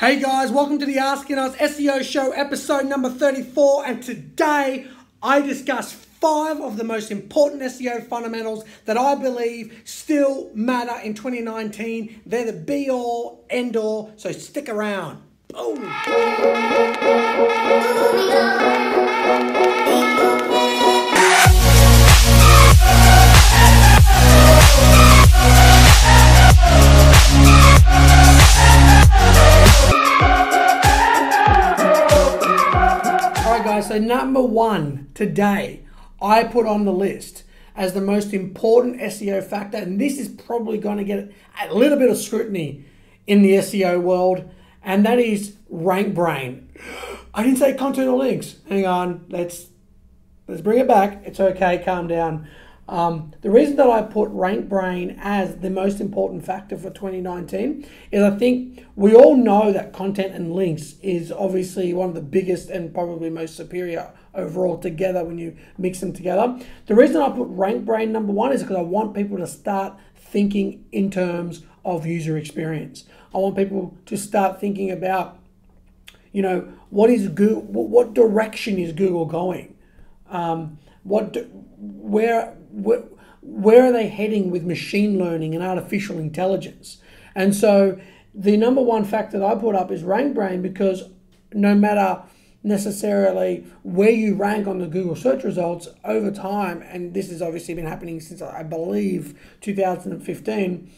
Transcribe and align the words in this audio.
Hey 0.00 0.18
guys, 0.18 0.50
welcome 0.50 0.78
to 0.78 0.86
the 0.86 0.96
Asking 0.96 1.38
Us 1.38 1.54
SEO 1.56 2.02
Show, 2.02 2.30
episode 2.32 2.86
number 2.86 3.10
34. 3.10 3.84
And 3.84 4.02
today 4.02 4.86
I 5.22 5.42
discuss 5.42 5.92
five 5.92 6.58
of 6.58 6.78
the 6.78 6.84
most 6.84 7.10
important 7.10 7.60
SEO 7.60 8.08
fundamentals 8.08 8.64
that 8.86 8.96
I 8.96 9.14
believe 9.14 9.82
still 9.84 10.50
matter 10.54 10.98
in 11.04 11.12
2019. 11.12 12.22
They're 12.24 12.46
the 12.46 12.54
be 12.54 12.88
all, 12.88 13.44
end 13.50 13.76
all, 13.76 14.14
so 14.16 14.32
stick 14.32 14.70
around. 14.70 15.20
Boom. 15.48 15.84
So 33.80 33.98
number 33.98 34.42
one 34.42 35.08
today, 35.14 35.80
I 36.20 36.44
put 36.44 36.66
on 36.66 36.84
the 36.84 36.92
list 36.92 37.44
as 37.74 37.94
the 37.94 38.00
most 38.00 38.34
important 38.34 39.00
SEO 39.00 39.42
factor, 39.42 39.78
and 39.78 40.00
this 40.00 40.18
is 40.18 40.28
probably 40.28 40.78
going 40.78 40.98
to 40.98 41.04
get 41.04 41.32
a 41.62 41.74
little 41.74 41.98
bit 41.98 42.10
of 42.10 42.16
scrutiny 42.16 42.84
in 43.26 43.42
the 43.42 43.54
SEO 43.54 44.00
world, 44.00 44.48
and 44.82 45.04
that 45.06 45.18
is 45.18 45.56
rank 45.68 46.14
brain. 46.14 46.68
I 47.34 47.44
didn't 47.44 47.58
say 47.58 47.74
content 47.74 48.08
or 48.08 48.18
links. 48.18 48.56
Hang 48.68 48.86
on, 48.86 49.24
let's 49.28 49.68
let's 50.48 50.60
bring 50.60 50.80
it 50.80 50.88
back. 50.88 51.22
It's 51.24 51.38
okay, 51.38 51.80
calm 51.84 52.08
down. 52.08 52.48
Um, 52.90 53.30
the 53.42 53.52
reason 53.52 53.76
that 53.76 53.88
I 53.88 54.02
put 54.02 54.30
rank 54.30 54.68
brain 54.68 55.16
as 55.20 55.58
the 55.58 55.70
most 55.70 56.00
important 56.00 56.44
factor 56.44 56.76
for 56.76 56.90
2019 56.90 57.86
is 58.10 58.20
I 58.20 58.36
think 58.36 58.84
we 58.96 59.14
all 59.14 59.36
know 59.36 59.72
that 59.72 59.92
content 59.92 60.34
and 60.34 60.52
links 60.52 60.96
is 61.00 61.30
obviously 61.30 61.94
one 61.94 62.08
of 62.08 62.16
the 62.16 62.20
biggest 62.20 62.68
and 62.68 62.92
probably 62.92 63.30
most 63.30 63.56
superior 63.56 64.10
overall 64.34 64.76
together 64.76 65.24
when 65.24 65.38
you 65.38 65.56
mix 65.78 66.00
them 66.00 66.12
together. 66.12 66.58
The 66.86 66.96
reason 66.96 67.22
I 67.22 67.30
put 67.30 67.46
rank 67.46 67.84
brain 67.84 68.10
number 68.10 68.32
one 68.32 68.50
is 68.50 68.62
because 68.62 68.78
I 68.78 68.82
want 68.82 69.14
people 69.14 69.38
to 69.38 69.46
start 69.46 69.96
thinking 70.16 70.84
in 70.90 71.12
terms 71.12 71.62
of 71.84 72.06
user 72.06 72.36
experience. 72.36 73.04
I 73.32 73.38
want 73.38 73.56
people 73.56 73.96
to 74.06 74.16
start 74.16 74.60
thinking 74.60 74.90
about, 74.90 75.38
you 76.32 76.42
know, 76.42 76.72
what 76.88 77.08
is 77.08 77.28
Google, 77.28 77.62
what 77.62 78.14
direction 78.14 78.80
is 78.80 78.92
Google 78.92 79.26
going? 79.26 79.76
Um, 80.28 80.78
what, 81.04 81.36
where, 81.78 82.56
where, 82.72 83.04
where 83.42 83.86
are 83.86 83.92
they 83.92 84.08
heading 84.08 84.50
with 84.50 84.64
machine 84.64 85.18
learning 85.18 85.54
and 85.54 85.64
artificial 85.64 86.18
intelligence? 86.18 86.98
And 87.34 87.54
so 87.54 88.00
the 88.34 88.56
number 88.56 88.82
one 88.82 89.04
fact 89.04 89.32
that 89.32 89.42
I 89.42 89.54
put 89.54 89.74
up 89.74 89.90
is 89.90 90.02
rank 90.02 90.34
brain 90.34 90.62
because 90.62 91.04
no 91.52 91.74
matter 91.74 92.22
necessarily 92.62 93.64
where 93.82 94.10
you 94.10 94.34
rank 94.34 94.66
on 94.66 94.78
the 94.78 94.86
Google 94.86 95.16
search 95.16 95.44
results 95.44 95.88
over 96.04 96.30
time, 96.30 96.82
and 96.82 97.14
this 97.14 97.30
has 97.30 97.40
obviously 97.40 97.74
been 97.74 97.86
happening 97.86 98.20
since 98.20 98.42
I 98.42 98.62
believe 98.62 99.38
2015, 99.62 100.92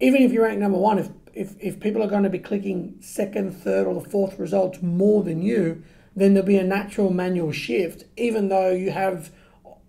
even 0.00 0.22
if 0.22 0.32
you 0.32 0.42
rank 0.42 0.58
number 0.58 0.78
one, 0.78 0.98
if, 0.98 1.08
if, 1.32 1.54
if 1.60 1.80
people 1.80 2.02
are 2.02 2.08
going 2.08 2.24
to 2.24 2.30
be 2.30 2.38
clicking 2.38 2.96
second, 3.00 3.52
third, 3.52 3.86
or 3.86 3.94
the 3.94 4.08
fourth 4.08 4.38
results 4.38 4.82
more 4.82 5.22
than 5.22 5.40
you, 5.40 5.82
then 6.14 6.34
there'll 6.34 6.46
be 6.46 6.58
a 6.58 6.64
natural 6.64 7.10
manual 7.10 7.50
shift, 7.50 8.04
even 8.16 8.48
though 8.48 8.70
you 8.70 8.90
have 8.90 9.32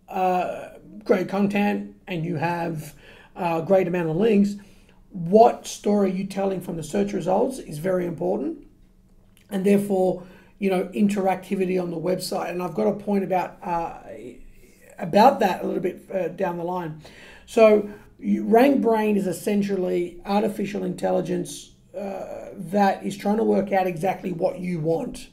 uh, 0.09 0.69
great 1.03 1.29
content 1.29 1.95
and 2.07 2.25
you 2.25 2.35
have 2.35 2.93
a 3.35 3.63
great 3.65 3.87
amount 3.87 4.09
of 4.09 4.15
links. 4.15 4.55
What 5.09 5.65
story 5.65 6.11
are 6.11 6.13
you 6.13 6.25
telling 6.25 6.61
from 6.61 6.77
the 6.77 6.83
search 6.83 7.13
results 7.13 7.59
is 7.59 7.77
very 7.77 8.05
important, 8.05 8.67
and 9.49 9.65
therefore, 9.65 10.23
you 10.59 10.69
know, 10.69 10.85
interactivity 10.93 11.81
on 11.81 11.89
the 11.89 11.97
website. 11.97 12.49
And 12.49 12.61
I've 12.61 12.75
got 12.75 12.87
a 12.87 12.93
point 12.93 13.23
about 13.23 13.57
uh, 13.63 13.97
about 14.97 15.39
that 15.39 15.63
a 15.63 15.67
little 15.67 15.81
bit 15.81 16.03
uh, 16.13 16.27
down 16.29 16.57
the 16.57 16.63
line. 16.63 17.01
So, 17.45 17.89
Rank 18.19 18.81
Brain 18.81 19.15
is 19.15 19.27
essentially 19.27 20.21
artificial 20.25 20.83
intelligence 20.83 21.71
uh, 21.97 22.49
that 22.53 23.05
is 23.05 23.15
trying 23.15 23.37
to 23.37 23.43
work 23.43 23.71
out 23.71 23.87
exactly 23.87 24.33
what 24.33 24.59
you 24.59 24.79
want 24.79 25.29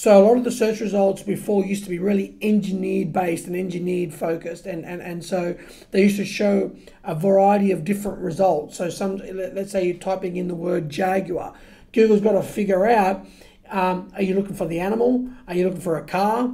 so 0.00 0.18
a 0.18 0.24
lot 0.26 0.38
of 0.38 0.44
the 0.44 0.50
search 0.50 0.80
results 0.80 1.22
before 1.22 1.62
used 1.62 1.84
to 1.84 1.90
be 1.90 1.98
really 1.98 2.34
engineered 2.40 3.12
based 3.12 3.46
and 3.46 3.54
engineered 3.54 4.14
focused, 4.14 4.64
and, 4.64 4.82
and, 4.82 5.02
and 5.02 5.22
so 5.22 5.58
they 5.90 6.04
used 6.04 6.16
to 6.16 6.24
show 6.24 6.74
a 7.04 7.14
variety 7.14 7.70
of 7.70 7.84
different 7.84 8.16
results. 8.20 8.78
So 8.78 8.88
some, 8.88 9.18
let's 9.18 9.72
say 9.72 9.84
you're 9.84 9.98
typing 9.98 10.36
in 10.36 10.48
the 10.48 10.54
word 10.54 10.88
Jaguar, 10.88 11.52
Google's 11.92 12.22
got 12.22 12.32
to 12.32 12.42
figure 12.42 12.86
out: 12.86 13.26
um, 13.68 14.10
are 14.14 14.22
you 14.22 14.34
looking 14.34 14.54
for 14.54 14.66
the 14.66 14.80
animal? 14.80 15.28
Are 15.46 15.52
you 15.52 15.66
looking 15.66 15.82
for 15.82 15.98
a 15.98 16.06
car? 16.06 16.50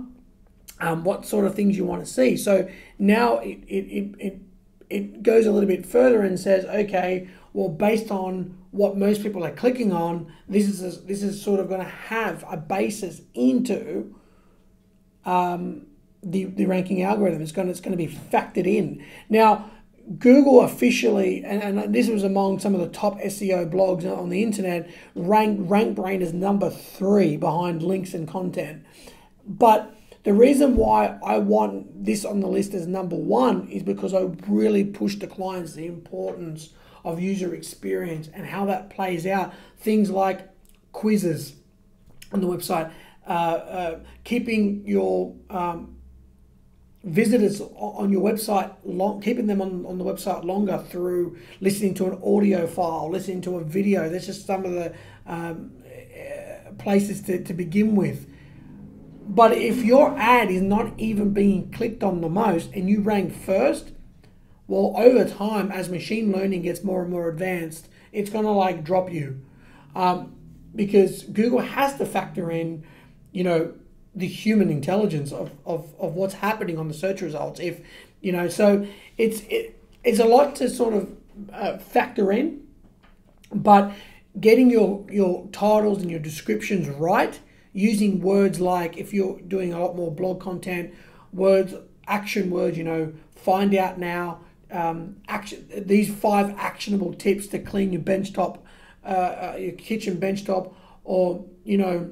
Um, 0.80 1.04
what 1.04 1.24
sort 1.24 1.44
of 1.44 1.54
things 1.54 1.76
you 1.76 1.84
want 1.84 2.04
to 2.04 2.12
see? 2.12 2.36
So 2.36 2.68
now 2.98 3.38
it, 3.38 3.60
it, 3.68 3.84
it, 3.86 4.14
it 4.18 4.40
it 4.90 5.22
goes 5.22 5.46
a 5.46 5.52
little 5.52 5.68
bit 5.68 5.86
further 5.86 6.22
and 6.22 6.36
says, 6.36 6.64
okay, 6.64 7.28
well, 7.52 7.68
based 7.68 8.10
on 8.10 8.58
what 8.76 8.96
most 8.96 9.22
people 9.22 9.44
are 9.44 9.50
clicking 9.50 9.92
on, 9.92 10.32
this 10.48 10.68
is 10.68 10.82
a, 10.82 11.00
this 11.00 11.22
is 11.22 11.42
sort 11.42 11.60
of 11.60 11.68
going 11.68 11.80
to 11.80 11.86
have 11.86 12.44
a 12.48 12.56
basis 12.56 13.22
into 13.34 14.14
um, 15.24 15.86
the 16.22 16.44
the 16.44 16.66
ranking 16.66 17.02
algorithm. 17.02 17.42
It's 17.42 17.52
going 17.52 17.66
to, 17.66 17.70
it's 17.70 17.80
going 17.80 17.96
to 17.96 18.04
be 18.06 18.12
factored 18.12 18.66
in 18.66 19.04
now. 19.28 19.70
Google 20.20 20.60
officially, 20.60 21.42
and, 21.44 21.80
and 21.80 21.92
this 21.92 22.06
was 22.06 22.22
among 22.22 22.60
some 22.60 22.76
of 22.76 22.80
the 22.80 22.88
top 22.90 23.18
SEO 23.18 23.68
blogs 23.68 24.04
on 24.04 24.28
the 24.28 24.40
internet, 24.40 24.88
rank 25.16 25.58
RankBrain 25.58 26.20
is 26.20 26.32
number 26.32 26.70
three 26.70 27.36
behind 27.36 27.82
links 27.82 28.14
and 28.14 28.28
content. 28.28 28.84
But 29.44 29.92
the 30.22 30.32
reason 30.32 30.76
why 30.76 31.18
I 31.24 31.38
want 31.38 32.04
this 32.04 32.24
on 32.24 32.38
the 32.38 32.46
list 32.46 32.72
as 32.72 32.86
number 32.86 33.16
one 33.16 33.68
is 33.68 33.82
because 33.82 34.14
I 34.14 34.30
really 34.46 34.84
push 34.84 35.16
the 35.16 35.26
clients 35.26 35.72
the 35.72 35.86
importance 35.86 36.70
of 37.06 37.20
user 37.20 37.54
experience 37.54 38.28
and 38.34 38.44
how 38.44 38.66
that 38.66 38.90
plays 38.90 39.26
out. 39.26 39.54
Things 39.78 40.10
like 40.10 40.40
quizzes 40.92 41.54
on 42.32 42.40
the 42.40 42.48
website, 42.48 42.90
uh, 43.26 43.30
uh, 43.30 43.98
keeping 44.24 44.82
your 44.84 45.32
um, 45.48 45.96
visitors 47.04 47.60
on 47.60 48.10
your 48.10 48.20
website 48.20 48.74
long, 48.84 49.20
keeping 49.22 49.46
them 49.46 49.62
on, 49.62 49.86
on 49.86 49.98
the 49.98 50.04
website 50.04 50.44
longer 50.44 50.78
through 50.88 51.38
listening 51.60 51.94
to 51.94 52.06
an 52.06 52.20
audio 52.24 52.66
file, 52.66 53.08
listening 53.08 53.40
to 53.40 53.58
a 53.58 53.64
video. 53.64 54.08
That's 54.08 54.26
just 54.26 54.44
some 54.44 54.64
of 54.64 54.72
the 54.72 54.92
um, 55.26 55.72
uh, 55.86 56.72
places 56.72 57.22
to, 57.22 57.42
to 57.44 57.54
begin 57.54 57.94
with. 57.94 58.28
But 59.28 59.52
if 59.52 59.84
your 59.84 60.18
ad 60.18 60.50
is 60.50 60.62
not 60.62 60.92
even 60.98 61.32
being 61.32 61.70
clicked 61.70 62.02
on 62.02 62.20
the 62.20 62.28
most 62.28 62.72
and 62.72 62.90
you 62.90 63.00
rank 63.00 63.32
first, 63.32 63.92
well, 64.68 64.94
over 64.96 65.24
time, 65.28 65.70
as 65.70 65.88
machine 65.88 66.32
learning 66.32 66.62
gets 66.62 66.82
more 66.82 67.02
and 67.02 67.10
more 67.10 67.28
advanced, 67.28 67.88
it's 68.12 68.30
to 68.30 68.40
like 68.40 68.84
drop 68.84 69.12
you. 69.12 69.40
Um, 69.94 70.34
because 70.74 71.22
Google 71.22 71.60
has 71.60 71.96
to 71.98 72.06
factor 72.06 72.50
in, 72.50 72.84
you 73.32 73.44
know, 73.44 73.72
the 74.14 74.26
human 74.26 74.70
intelligence 74.70 75.32
of, 75.32 75.50
of, 75.64 75.94
of 75.98 76.14
what's 76.14 76.34
happening 76.34 76.78
on 76.78 76.88
the 76.88 76.94
search 76.94 77.22
results. 77.22 77.60
If, 77.60 77.80
you 78.20 78.32
know, 78.32 78.48
so 78.48 78.86
it's, 79.16 79.40
it, 79.48 79.80
it's 80.04 80.18
a 80.18 80.24
lot 80.24 80.56
to 80.56 80.68
sort 80.68 80.94
of 80.94 81.16
uh, 81.52 81.78
factor 81.78 82.32
in, 82.32 82.66
but 83.54 83.92
getting 84.40 84.70
your, 84.70 85.06
your 85.10 85.48
titles 85.52 86.02
and 86.02 86.10
your 86.10 86.20
descriptions 86.20 86.88
right 86.88 87.38
using 87.72 88.20
words 88.20 88.58
like 88.58 88.96
if 88.96 89.12
you're 89.12 89.38
doing 89.42 89.72
a 89.72 89.78
lot 89.78 89.94
more 89.94 90.10
blog 90.10 90.40
content, 90.40 90.94
words, 91.32 91.74
action 92.06 92.50
words, 92.50 92.76
you 92.76 92.84
know, 92.84 93.12
find 93.34 93.74
out 93.74 93.98
now, 93.98 94.40
um, 94.76 95.16
action, 95.28 95.66
these 95.74 96.12
five 96.12 96.54
actionable 96.58 97.12
tips 97.14 97.46
to 97.48 97.58
clean 97.58 97.92
your 97.92 98.02
bench 98.02 98.32
top, 98.32 98.64
uh, 99.04 99.08
uh, 99.08 99.56
your 99.58 99.72
kitchen 99.72 100.18
bench 100.18 100.44
top, 100.44 100.76
or, 101.04 101.44
you 101.64 101.78
know, 101.78 102.10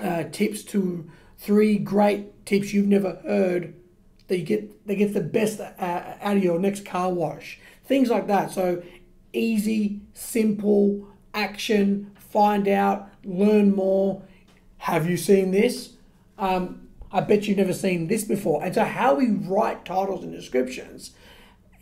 uh, 0.00 0.24
tips 0.32 0.62
to 0.64 1.10
three 1.38 1.78
great 1.78 2.46
tips 2.46 2.72
you've 2.72 2.86
never 2.86 3.20
heard 3.24 3.74
that 4.28 4.38
you 4.38 4.44
get 4.44 4.86
that 4.86 4.94
gets 4.94 5.12
the 5.12 5.20
best 5.20 5.60
uh, 5.60 5.72
out 6.20 6.36
of 6.36 6.42
your 6.42 6.58
next 6.58 6.84
car 6.84 7.12
wash. 7.12 7.58
Things 7.84 8.08
like 8.08 8.26
that. 8.28 8.50
So 8.50 8.82
easy, 9.32 10.00
simple, 10.14 11.08
action, 11.34 12.12
find 12.16 12.68
out, 12.68 13.10
learn 13.24 13.74
more 13.74 14.22
have 14.80 15.08
you 15.08 15.16
seen 15.18 15.50
this? 15.50 15.90
Um, 16.38 16.88
I 17.12 17.20
bet 17.20 17.46
you've 17.46 17.58
never 17.58 17.74
seen 17.74 18.06
this 18.06 18.24
before. 18.24 18.64
And 18.64 18.74
so, 18.74 18.84
how 18.84 19.14
we 19.14 19.30
write 19.30 19.84
titles 19.84 20.24
and 20.24 20.32
descriptions, 20.32 21.10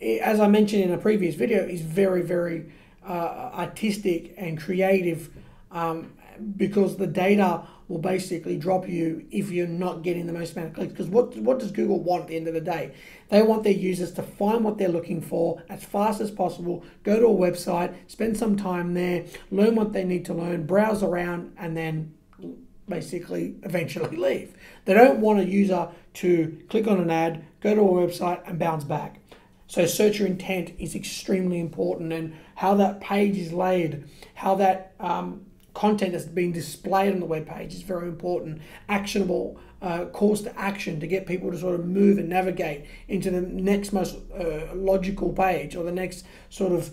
as 0.01 0.39
I 0.39 0.47
mentioned 0.47 0.83
in 0.83 0.91
a 0.91 0.97
previous 0.97 1.35
video, 1.35 1.63
is 1.63 1.81
very, 1.81 2.21
very 2.21 2.71
uh, 3.07 3.51
artistic 3.53 4.33
and 4.37 4.59
creative. 4.59 5.29
Um, 5.71 6.13
because 6.57 6.97
the 6.97 7.07
data 7.07 7.63
will 7.87 7.97
basically 7.97 8.57
drop 8.57 8.87
you 8.87 9.25
if 9.31 9.51
you're 9.51 9.67
not 9.67 10.03
getting 10.03 10.27
the 10.27 10.33
most 10.33 10.53
amount 10.53 10.69
of 10.69 10.75
clicks. 10.75 10.91
Because 10.91 11.07
what, 11.07 11.35
what 11.37 11.59
does 11.59 11.71
Google 11.71 12.01
want 12.01 12.23
at 12.23 12.27
the 12.27 12.35
end 12.35 12.47
of 12.47 12.53
the 12.53 12.61
day? 12.61 12.93
They 13.29 13.41
want 13.41 13.63
their 13.63 13.73
users 13.73 14.11
to 14.13 14.23
find 14.23 14.63
what 14.63 14.77
they're 14.77 14.89
looking 14.89 15.21
for 15.21 15.63
as 15.69 15.83
fast 15.83 16.21
as 16.21 16.31
possible, 16.31 16.83
go 17.03 17.19
to 17.19 17.25
a 17.25 17.51
website, 17.51 17.95
spend 18.07 18.37
some 18.37 18.55
time 18.55 18.93
there, 18.93 19.25
learn 19.51 19.75
what 19.75 19.93
they 19.93 20.03
need 20.03 20.25
to 20.25 20.33
learn, 20.33 20.65
browse 20.65 21.03
around, 21.03 21.53
and 21.57 21.75
then 21.75 22.13
basically 22.87 23.55
eventually 23.63 24.15
leave. 24.15 24.55
They 24.85 24.93
don't 24.93 25.19
want 25.19 25.39
a 25.39 25.45
user 25.45 25.89
to 26.15 26.61
click 26.69 26.87
on 26.87 26.99
an 26.99 27.09
ad, 27.09 27.45
go 27.61 27.75
to 27.75 27.81
a 27.81 28.07
website, 28.07 28.47
and 28.47 28.59
bounce 28.59 28.83
back. 28.83 29.19
So 29.69 29.85
searcher 29.85 30.25
intent 30.25 30.71
is 30.79 30.95
extremely 30.95 31.59
important, 31.59 32.11
and 32.11 32.35
how 32.55 32.73
that 32.75 32.99
page 32.99 33.37
is 33.37 33.53
laid, 33.53 34.03
how 34.33 34.55
that 34.55 34.95
um, 34.99 35.45
content 35.75 36.13
that's 36.13 36.25
being 36.25 36.51
displayed 36.51 37.13
on 37.13 37.19
the 37.19 37.27
web 37.27 37.47
page 37.47 37.75
is 37.75 37.83
very 37.83 38.07
important. 38.07 38.63
Actionable 38.89 39.59
uh, 39.83 40.05
calls 40.05 40.41
to 40.41 40.59
action 40.59 40.99
to 40.99 41.05
get 41.05 41.27
people 41.27 41.51
to 41.51 41.57
sort 41.57 41.79
of 41.79 41.85
move 41.85 42.17
and 42.17 42.27
navigate 42.27 42.85
into 43.07 43.29
the 43.29 43.41
next 43.41 43.93
most 43.93 44.17
uh, 44.33 44.73
logical 44.73 45.31
page 45.31 45.75
or 45.75 45.83
the 45.83 45.91
next 45.91 46.25
sort 46.49 46.73
of 46.73 46.91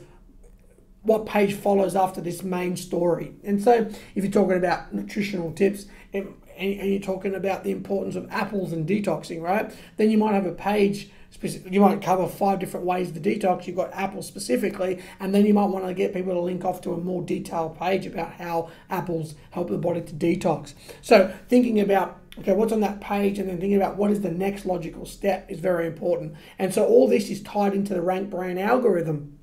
what 1.00 1.24
page 1.24 1.54
follows 1.54 1.96
after 1.96 2.20
this 2.20 2.42
main 2.42 2.76
story. 2.76 3.32
And 3.42 3.62
so, 3.62 3.90
if 4.14 4.22
you're 4.22 4.30
talking 4.30 4.58
about 4.58 4.92
nutritional 4.92 5.50
tips 5.52 5.86
and 6.12 6.34
you're 6.58 7.00
talking 7.00 7.34
about 7.34 7.64
the 7.64 7.70
importance 7.70 8.16
of 8.16 8.30
apples 8.30 8.74
and 8.74 8.86
detoxing, 8.86 9.40
right? 9.40 9.74
Then 9.96 10.10
you 10.10 10.18
might 10.18 10.34
have 10.34 10.44
a 10.44 10.52
page. 10.52 11.10
You 11.42 11.80
might 11.80 12.02
cover 12.02 12.26
five 12.26 12.58
different 12.58 12.86
ways 12.86 13.12
to 13.12 13.20
detox. 13.20 13.66
You've 13.66 13.76
got 13.76 13.92
apples 13.92 14.26
specifically, 14.26 15.02
and 15.20 15.34
then 15.34 15.46
you 15.46 15.54
might 15.54 15.66
want 15.66 15.86
to 15.86 15.94
get 15.94 16.12
people 16.12 16.32
to 16.32 16.40
link 16.40 16.64
off 16.64 16.80
to 16.82 16.92
a 16.92 16.96
more 16.96 17.22
detailed 17.22 17.78
page 17.78 18.06
about 18.06 18.32
how 18.32 18.70
apples 18.90 19.34
help 19.50 19.68
the 19.68 19.78
body 19.78 20.00
to 20.00 20.12
detox. 20.14 20.74
So, 21.02 21.34
thinking 21.48 21.80
about 21.80 22.18
okay, 22.38 22.52
what's 22.52 22.72
on 22.72 22.80
that 22.80 23.00
page, 23.00 23.38
and 23.38 23.48
then 23.48 23.58
thinking 23.58 23.76
about 23.76 23.96
what 23.96 24.10
is 24.10 24.20
the 24.20 24.30
next 24.30 24.66
logical 24.66 25.06
step 25.06 25.50
is 25.50 25.58
very 25.60 25.86
important. 25.86 26.34
And 26.58 26.72
so, 26.72 26.84
all 26.84 27.08
this 27.08 27.30
is 27.30 27.42
tied 27.42 27.74
into 27.74 27.94
the 27.94 28.02
rank 28.02 28.30
brain 28.30 28.58
algorithm 28.58 29.36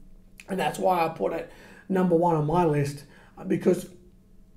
and 0.50 0.60
that's 0.60 0.80
why 0.80 1.06
I 1.06 1.10
put 1.10 1.34
it 1.34 1.52
number 1.90 2.16
one 2.16 2.36
on 2.36 2.46
my 2.46 2.66
list 2.66 3.04
because 3.48 3.90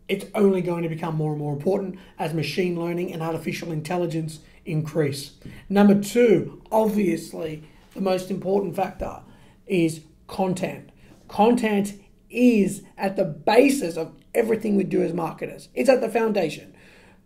it's 0.08 0.26
only 0.34 0.60
going 0.60 0.82
to 0.84 0.88
become 0.88 1.16
more 1.16 1.32
and 1.32 1.40
more 1.40 1.52
important 1.52 1.98
as 2.18 2.32
machine 2.32 2.78
learning 2.78 3.12
and 3.12 3.22
artificial 3.22 3.72
intelligence 3.72 4.40
increase. 4.66 5.32
Number 5.68 6.00
two, 6.00 6.62
obviously, 6.70 7.62
the 7.94 8.00
most 8.00 8.30
important 8.30 8.76
factor 8.76 9.20
is 9.66 10.00
content. 10.26 10.90
Content 11.28 11.94
is 12.28 12.82
at 12.98 13.16
the 13.16 13.24
basis 13.24 13.96
of 13.96 14.12
everything 14.34 14.76
we 14.76 14.84
do 14.84 15.02
as 15.02 15.12
marketers, 15.12 15.68
it's 15.74 15.88
at 15.88 16.00
the 16.00 16.08
foundation. 16.08 16.74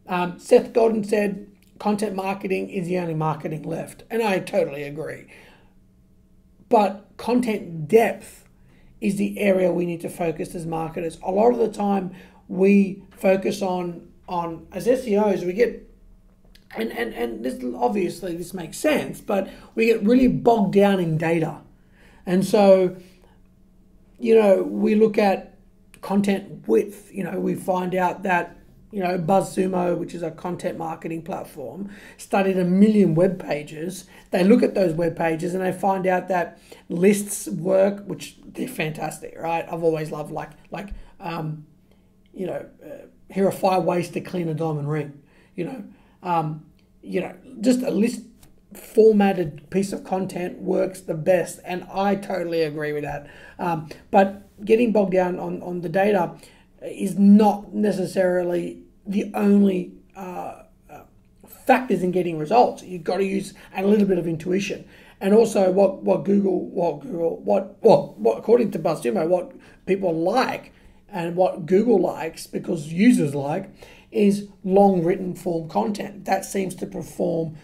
Um, 0.06 0.38
Seth 0.38 0.72
Godin 0.72 1.04
said, 1.04 1.50
content 1.78 2.14
marketing 2.14 2.68
is 2.68 2.86
the 2.86 2.98
only 2.98 3.14
marketing 3.14 3.62
left. 3.62 4.04
And 4.10 4.22
I 4.22 4.38
totally 4.38 4.82
agree. 4.82 5.26
But 6.68 7.08
content 7.16 7.88
depth 7.88 8.44
is 9.00 9.16
the 9.16 9.38
area 9.38 9.72
we 9.72 9.86
need 9.86 10.00
to 10.02 10.08
focus 10.08 10.54
as 10.54 10.66
marketers. 10.66 11.18
A 11.22 11.30
lot 11.30 11.52
of 11.52 11.58
the 11.58 11.70
time 11.70 12.14
we 12.48 13.02
focus 13.16 13.62
on 13.62 14.08
on 14.28 14.66
as 14.70 14.86
SEOs 14.86 15.44
we 15.44 15.52
get 15.52 15.89
and, 16.76 16.92
and, 16.92 17.12
and 17.14 17.44
this 17.44 17.62
obviously 17.76 18.36
this 18.36 18.54
makes 18.54 18.78
sense, 18.78 19.20
but 19.20 19.48
we 19.74 19.86
get 19.86 20.02
really 20.02 20.28
bogged 20.28 20.74
down 20.74 21.00
in 21.00 21.18
data. 21.18 21.60
And 22.26 22.44
so, 22.44 22.96
you 24.18 24.34
know, 24.40 24.62
we 24.62 24.94
look 24.94 25.18
at 25.18 25.56
content 26.00 26.68
width, 26.68 27.12
you 27.12 27.24
know, 27.24 27.40
we 27.40 27.54
find 27.54 27.94
out 27.94 28.22
that 28.22 28.56
you 28.92 29.00
know, 29.00 29.16
BuzzSumo, 29.18 29.96
which 29.96 30.14
is 30.14 30.22
a 30.22 30.32
content 30.32 30.76
marketing 30.76 31.22
platform, 31.22 31.90
studied 32.16 32.58
a 32.58 32.64
million 32.64 33.14
web 33.14 33.40
pages. 33.40 34.06
They 34.32 34.42
look 34.42 34.62
at 34.64 34.74
those 34.74 34.94
web 34.94 35.16
pages 35.16 35.54
and 35.54 35.64
they 35.64 35.72
find 35.72 36.06
out 36.06 36.26
that 36.28 36.58
lists 36.88 37.46
work, 37.48 38.04
which 38.06 38.36
they're 38.44 38.66
fantastic, 38.66 39.38
right? 39.38 39.64
I've 39.70 39.84
always 39.84 40.10
loved 40.10 40.32
like 40.32 40.50
like 40.72 40.88
um, 41.20 41.66
you 42.34 42.46
know, 42.46 42.66
uh, 42.84 43.06
here 43.32 43.46
are 43.46 43.52
five 43.52 43.84
ways 43.84 44.10
to 44.10 44.20
clean 44.20 44.48
a 44.48 44.54
diamond 44.54 44.90
ring. 44.90 45.22
You 45.54 45.64
know, 45.66 45.84
um, 46.22 46.66
you 47.02 47.20
know, 47.20 47.34
just 47.60 47.82
a 47.82 47.90
list 47.90 48.22
formatted 48.74 49.68
piece 49.70 49.92
of 49.92 50.04
content 50.04 50.60
works 50.60 51.00
the 51.00 51.14
best, 51.14 51.60
and 51.64 51.86
I 51.92 52.14
totally 52.14 52.62
agree 52.62 52.92
with 52.92 53.02
that. 53.02 53.28
Um, 53.58 53.88
but 54.10 54.48
getting 54.64 54.92
bogged 54.92 55.12
down 55.12 55.38
on 55.38 55.62
on 55.62 55.80
the 55.80 55.88
data 55.88 56.36
is 56.82 57.18
not 57.18 57.74
necessarily 57.74 58.82
the 59.06 59.30
only 59.34 59.92
uh, 60.16 60.62
uh, 60.90 61.02
factors 61.46 62.02
in 62.02 62.10
getting 62.10 62.38
results. 62.38 62.82
You've 62.82 63.04
got 63.04 63.18
to 63.18 63.24
use 63.24 63.54
a 63.74 63.82
little 63.84 64.06
bit 64.06 64.18
of 64.18 64.26
intuition. 64.26 64.88
And 65.20 65.34
also, 65.34 65.70
what, 65.70 66.02
what 66.02 66.24
Google, 66.24 66.66
what 66.70 67.00
Google, 67.00 67.40
what, 67.40 67.76
well, 67.82 68.14
what 68.16 68.38
according 68.38 68.70
to 68.70 68.78
BuzzSumo, 68.78 69.28
what 69.28 69.52
people 69.84 70.14
like 70.14 70.72
and 71.12 71.36
what 71.36 71.66
Google 71.66 72.00
likes 72.00 72.46
because 72.46 72.90
users 72.92 73.34
like 73.34 73.68
is 74.10 74.48
long 74.64 75.04
written 75.04 75.34
form 75.34 75.68
content. 75.68 76.24
That 76.24 76.44
seems 76.44 76.74
to 76.76 76.86
perform 76.86 77.56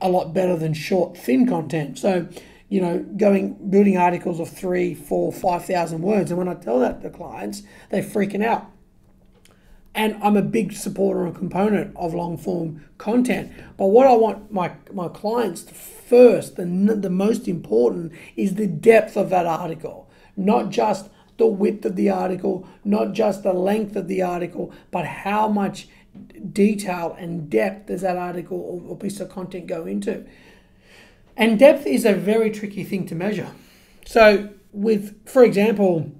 a 0.00 0.08
lot 0.08 0.34
better 0.34 0.56
than 0.56 0.74
short, 0.74 1.16
thin 1.16 1.46
content. 1.46 1.98
So, 1.98 2.28
you 2.68 2.80
know, 2.80 3.00
going 3.16 3.70
building 3.70 3.96
articles 3.96 4.40
of 4.40 4.48
three, 4.48 4.94
four, 4.94 5.32
five 5.32 5.64
thousand 5.64 6.02
words. 6.02 6.30
And 6.30 6.38
when 6.38 6.48
I 6.48 6.54
tell 6.54 6.80
that 6.80 7.02
to 7.02 7.10
clients, 7.10 7.62
they're 7.90 8.02
freaking 8.02 8.44
out. 8.44 8.66
And 9.94 10.16
I'm 10.22 10.38
a 10.38 10.42
big 10.42 10.72
supporter 10.72 11.26
and 11.26 11.36
component 11.36 11.94
of 11.96 12.14
long 12.14 12.38
form 12.38 12.82
content. 12.96 13.52
But 13.76 13.88
what 13.88 14.06
I 14.06 14.14
want 14.14 14.50
my, 14.50 14.72
my 14.92 15.08
clients 15.08 15.62
to 15.64 15.74
first, 15.74 16.56
the, 16.56 16.64
the 16.64 17.10
most 17.10 17.46
important, 17.46 18.12
is 18.34 18.54
the 18.54 18.66
depth 18.66 19.16
of 19.18 19.28
that 19.30 19.46
article, 19.46 20.10
not 20.34 20.70
just 20.70 21.10
the 21.42 21.48
width 21.48 21.84
of 21.84 21.96
the 21.96 22.08
article, 22.08 22.66
not 22.84 23.12
just 23.12 23.42
the 23.42 23.52
length 23.52 23.96
of 23.96 24.06
the 24.06 24.22
article, 24.22 24.72
but 24.92 25.04
how 25.04 25.48
much 25.48 25.88
detail 26.52 27.16
and 27.18 27.50
depth 27.50 27.86
does 27.86 28.02
that 28.02 28.16
article 28.16 28.84
or, 28.88 28.96
piece 28.96 29.18
of 29.18 29.28
content 29.28 29.66
go 29.66 29.84
into. 29.84 30.24
And 31.36 31.58
depth 31.58 31.84
is 31.84 32.04
a 32.04 32.14
very 32.14 32.50
tricky 32.50 32.84
thing 32.84 33.06
to 33.06 33.16
measure. 33.16 33.50
So, 34.06 34.50
with, 34.72 35.28
for 35.28 35.42
example, 35.42 36.12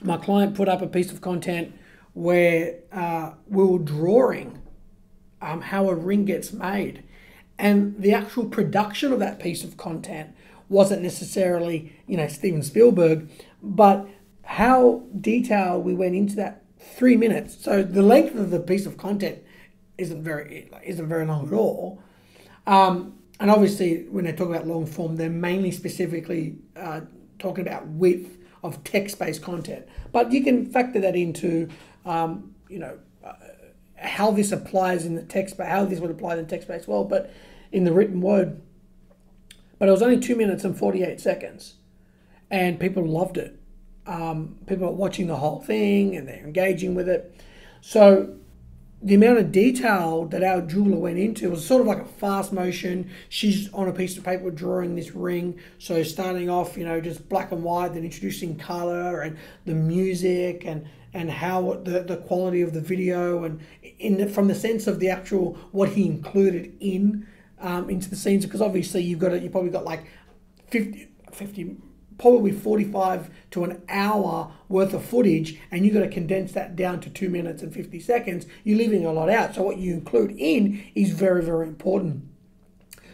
my 0.00 0.16
client 0.16 0.54
put 0.54 0.68
up 0.68 0.80
a 0.80 0.86
piece 0.86 1.12
of 1.12 1.20
content 1.20 1.74
where 2.14 2.76
uh, 2.90 3.32
we 3.46 3.64
were 3.64 3.78
drawing 3.78 4.62
um, 5.42 5.60
how 5.60 5.90
a 5.90 5.94
ring 5.94 6.24
gets 6.24 6.52
made. 6.52 7.04
And 7.58 8.00
the 8.00 8.14
actual 8.14 8.46
production 8.46 9.12
of 9.12 9.18
that 9.18 9.40
piece 9.40 9.62
of 9.62 9.76
content 9.76 10.34
wasn't 10.68 11.02
necessarily, 11.02 11.92
you 12.06 12.16
know, 12.16 12.28
Steven 12.28 12.62
Spielberg, 12.62 13.28
but 13.62 14.08
how 14.44 15.02
detailed 15.20 15.84
we 15.84 15.94
went 15.94 16.14
into 16.14 16.36
that 16.36 16.62
three 16.78 17.16
minutes. 17.16 17.56
So 17.62 17.82
the 17.82 18.02
length 18.02 18.36
of 18.36 18.50
the 18.50 18.60
piece 18.60 18.86
of 18.86 18.96
content 18.96 19.38
isn't 19.96 20.22
very 20.22 20.70
isn't 20.84 21.08
very 21.08 21.26
long 21.26 21.46
at 21.46 21.52
all. 21.52 22.02
Um, 22.66 23.18
and 23.40 23.50
obviously, 23.50 24.04
when 24.10 24.24
they 24.24 24.32
talk 24.32 24.48
about 24.48 24.66
long 24.66 24.86
form, 24.86 25.16
they're 25.16 25.28
mainly 25.28 25.70
specifically 25.70 26.56
uh, 26.76 27.00
talking 27.38 27.66
about 27.66 27.86
width 27.86 28.38
of 28.62 28.82
text-based 28.84 29.42
content. 29.42 29.86
But 30.12 30.32
you 30.32 30.42
can 30.42 30.66
factor 30.66 31.00
that 31.00 31.16
into, 31.16 31.68
um, 32.06 32.54
you 32.68 32.78
know, 32.78 32.98
uh, 33.24 33.32
how 33.96 34.30
this 34.30 34.52
applies 34.52 35.04
in 35.04 35.16
the 35.16 35.22
text, 35.22 35.56
but 35.56 35.66
how 35.66 35.84
this 35.84 36.00
would 36.00 36.10
apply 36.10 36.34
in 36.34 36.38
the 36.38 36.50
text-based 36.50 36.88
world. 36.88 37.08
But 37.08 37.32
in 37.72 37.84
the 37.84 37.92
written 37.92 38.20
word, 38.20 38.62
but 39.78 39.88
it 39.88 39.92
was 39.92 40.02
only 40.02 40.20
two 40.20 40.36
minutes 40.36 40.64
and 40.64 40.78
forty-eight 40.78 41.20
seconds, 41.20 41.74
and 42.50 42.78
people 42.78 43.04
loved 43.04 43.36
it. 43.36 43.58
Um, 44.06 44.56
people 44.66 44.88
are 44.88 44.92
watching 44.92 45.26
the 45.26 45.36
whole 45.36 45.60
thing 45.60 46.16
and 46.16 46.28
they're 46.28 46.44
engaging 46.44 46.94
with 46.94 47.08
it. 47.08 47.34
So 47.80 48.36
the 49.04 49.14
amount 49.14 49.38
of 49.38 49.52
detail 49.52 50.24
that 50.26 50.42
our 50.42 50.62
jeweler 50.62 50.96
went 50.96 51.18
into 51.18 51.50
was 51.50 51.64
sort 51.64 51.82
of 51.82 51.86
like 51.86 51.98
a 51.98 52.06
fast 52.06 52.54
motion. 52.54 53.10
She's 53.28 53.72
on 53.74 53.86
a 53.86 53.92
piece 53.92 54.16
of 54.16 54.24
paper 54.24 54.50
drawing 54.50 54.96
this 54.96 55.14
ring. 55.14 55.60
So 55.78 56.02
starting 56.02 56.48
off, 56.48 56.78
you 56.78 56.86
know, 56.86 57.02
just 57.02 57.28
black 57.28 57.52
and 57.52 57.62
white, 57.62 57.92
then 57.92 58.04
introducing 58.04 58.56
color 58.56 59.20
and 59.20 59.36
the 59.66 59.74
music 59.74 60.64
and 60.64 60.86
and 61.12 61.30
how 61.30 61.80
the, 61.84 62.00
the 62.00 62.16
quality 62.16 62.62
of 62.62 62.72
the 62.72 62.80
video 62.80 63.44
and 63.44 63.60
in 64.00 64.16
the, 64.16 64.26
from 64.26 64.48
the 64.48 64.54
sense 64.54 64.86
of 64.86 64.98
the 64.98 65.10
actual 65.10 65.54
what 65.70 65.90
he 65.90 66.06
included 66.06 66.76
in 66.80 67.26
um, 67.60 67.88
into 67.88 68.10
the 68.10 68.16
scenes 68.16 68.44
because 68.44 68.60
obviously 68.60 69.02
you've 69.02 69.20
got 69.20 69.32
it 69.32 69.42
you 69.42 69.48
probably 69.48 69.70
got 69.70 69.84
like 69.84 70.06
50, 70.70 71.08
50 71.30 71.76
probably 72.18 72.52
45 72.52 73.30
to 73.52 73.64
an 73.64 73.82
hour 73.88 74.52
worth 74.68 74.94
of 74.94 75.04
footage 75.04 75.60
and 75.70 75.84
you've 75.84 75.94
got 75.94 76.00
to 76.00 76.08
condense 76.08 76.52
that 76.52 76.76
down 76.76 77.00
to 77.00 77.10
two 77.10 77.28
minutes 77.28 77.62
and 77.62 77.72
50 77.72 78.00
seconds, 78.00 78.46
you're 78.62 78.78
leaving 78.78 79.04
a 79.04 79.12
lot 79.12 79.28
out. 79.28 79.54
So, 79.54 79.62
what 79.62 79.78
you 79.78 79.92
include 79.92 80.32
in 80.32 80.84
is 80.94 81.10
very, 81.10 81.42
very 81.42 81.66
important. 81.66 82.28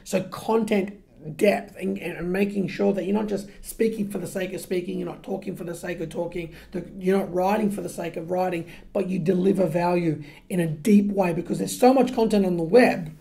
So, 0.05 0.23
content 0.25 1.01
depth 1.37 1.77
and, 1.77 1.99
and 1.99 2.33
making 2.33 2.69
sure 2.69 2.93
that 2.93 3.05
you're 3.05 3.15
not 3.15 3.27
just 3.27 3.49
speaking 3.63 4.11
for 4.11 4.19
the 4.19 4.27
sake 4.27 4.53
of 4.53 4.61
speaking, 4.61 4.99
you're 4.99 5.09
not 5.09 5.23
talking 5.23 5.55
for 5.55 5.65
the 5.65 5.75
sake 5.75 6.01
of 6.01 6.09
talking, 6.09 6.55
you're 6.99 7.19
not 7.19 7.33
writing 7.33 7.71
for 7.71 7.83
the 7.83 7.89
sake 7.89 8.17
of 8.17 8.31
writing, 8.31 8.71
but 8.93 9.09
you 9.09 9.19
deliver 9.19 9.67
value 9.67 10.23
in 10.49 10.61
a 10.61 10.67
deep 10.67 11.11
way 11.11 11.33
because 11.33 11.59
there's 11.59 11.79
so 11.79 11.93
much 11.93 12.15
content 12.15 12.47
on 12.47 12.57
the 12.57 12.63
web 12.63 13.15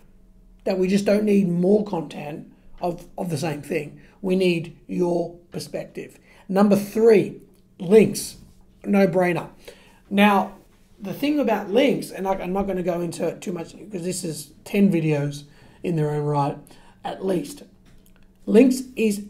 that 0.64 0.78
we 0.78 0.88
just 0.88 1.06
don't 1.06 1.24
need 1.24 1.48
more 1.48 1.84
content 1.86 2.52
of, 2.82 3.08
of 3.18 3.30
the 3.30 3.38
same 3.38 3.62
thing. 3.62 4.00
We 4.22 4.36
need 4.36 4.78
your 4.88 5.36
perspective. 5.52 6.20
Number 6.48 6.76
three, 6.76 7.42
links. 7.80 8.38
No 8.84 9.08
brainer. 9.08 9.50
Now, 10.10 10.56
the 11.02 11.14
thing 11.14 11.40
about 11.40 11.70
links, 11.70 12.12
and 12.12 12.28
I'm 12.28 12.54
not 12.54 12.64
going 12.64 12.78
to 12.78 12.84
go 12.84 13.02
into 13.02 13.28
it 13.28 13.42
too 13.42 13.54
much 13.54 13.78
because 13.78 14.04
this 14.04 14.24
is 14.24 14.52
10 14.66 14.92
videos 14.92 15.44
in 15.84 15.96
their 15.96 16.10
own 16.12 16.24
right, 16.24 16.58
at 17.04 17.26
least. 17.26 17.64
Links 18.46 18.82
is 18.96 19.26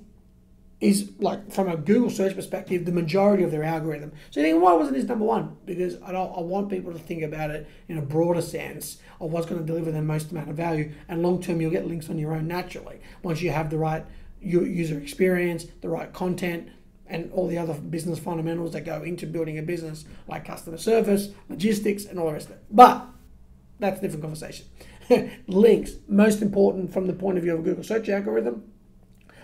is 0.82 1.12
like 1.20 1.52
from 1.52 1.68
a 1.68 1.76
Google 1.76 2.10
search 2.10 2.36
perspective, 2.36 2.86
the 2.86 2.92
majority 2.94 3.44
of 3.44 3.52
their 3.52 3.64
algorithm. 3.64 4.14
So 4.32 4.40
you 4.40 4.46
think, 4.46 4.64
why 4.64 4.72
wasn't 4.74 4.96
this 4.96 5.06
number 5.06 5.26
one? 5.26 5.58
Because 5.66 6.02
I 6.02 6.14
don't 6.14 6.32
I 6.36 6.40
want 6.40 6.70
people 6.70 6.94
to 6.94 7.00
think 7.00 7.22
about 7.22 7.52
it 7.52 7.68
in 7.90 7.98
a 7.98 8.02
broader 8.02 8.42
sense 8.42 8.98
of 9.20 9.32
what's 9.32 9.46
going 9.46 9.60
to 9.60 9.68
deliver 9.68 9.92
the 9.92 10.02
most 10.02 10.32
amount 10.32 10.50
of 10.50 10.56
value. 10.56 10.94
And 11.10 11.22
long 11.22 11.42
term, 11.42 11.60
you'll 11.60 11.72
get 11.72 11.86
links 11.86 12.10
on 12.10 12.18
your 12.18 12.34
own 12.34 12.48
naturally 12.48 13.02
once 13.24 13.42
you 13.42 13.52
have 13.52 13.70
the 13.70 13.78
right 13.78 14.06
user 14.42 15.00
experience, 15.00 15.66
the 15.82 15.90
right 15.90 16.12
content, 16.14 16.70
and 17.08 17.32
all 17.32 17.48
the 17.48 17.58
other 17.58 17.74
business 17.74 18.20
fundamentals 18.20 18.74
that 18.74 18.82
go 18.82 19.02
into 19.02 19.26
building 19.26 19.58
a 19.58 19.62
business, 19.62 20.06
like 20.28 20.46
customer 20.46 20.78
service, 20.78 21.30
logistics, 21.50 22.06
and 22.06 22.20
all 22.20 22.28
the 22.28 22.34
rest 22.34 22.48
of 22.48 22.54
it. 22.54 22.64
But 22.70 23.06
that's 23.80 24.00
a 24.00 24.02
different 24.02 24.24
conversation. 24.24 24.66
links, 25.48 25.94
most 26.08 26.42
important 26.42 26.94
from 26.94 27.08
the 27.08 27.14
point 27.14 27.38
of 27.38 27.44
view 27.44 27.54
of 27.54 27.62
a 27.62 27.64
Google 27.64 27.84
search 27.84 28.10
algorithm 28.10 28.64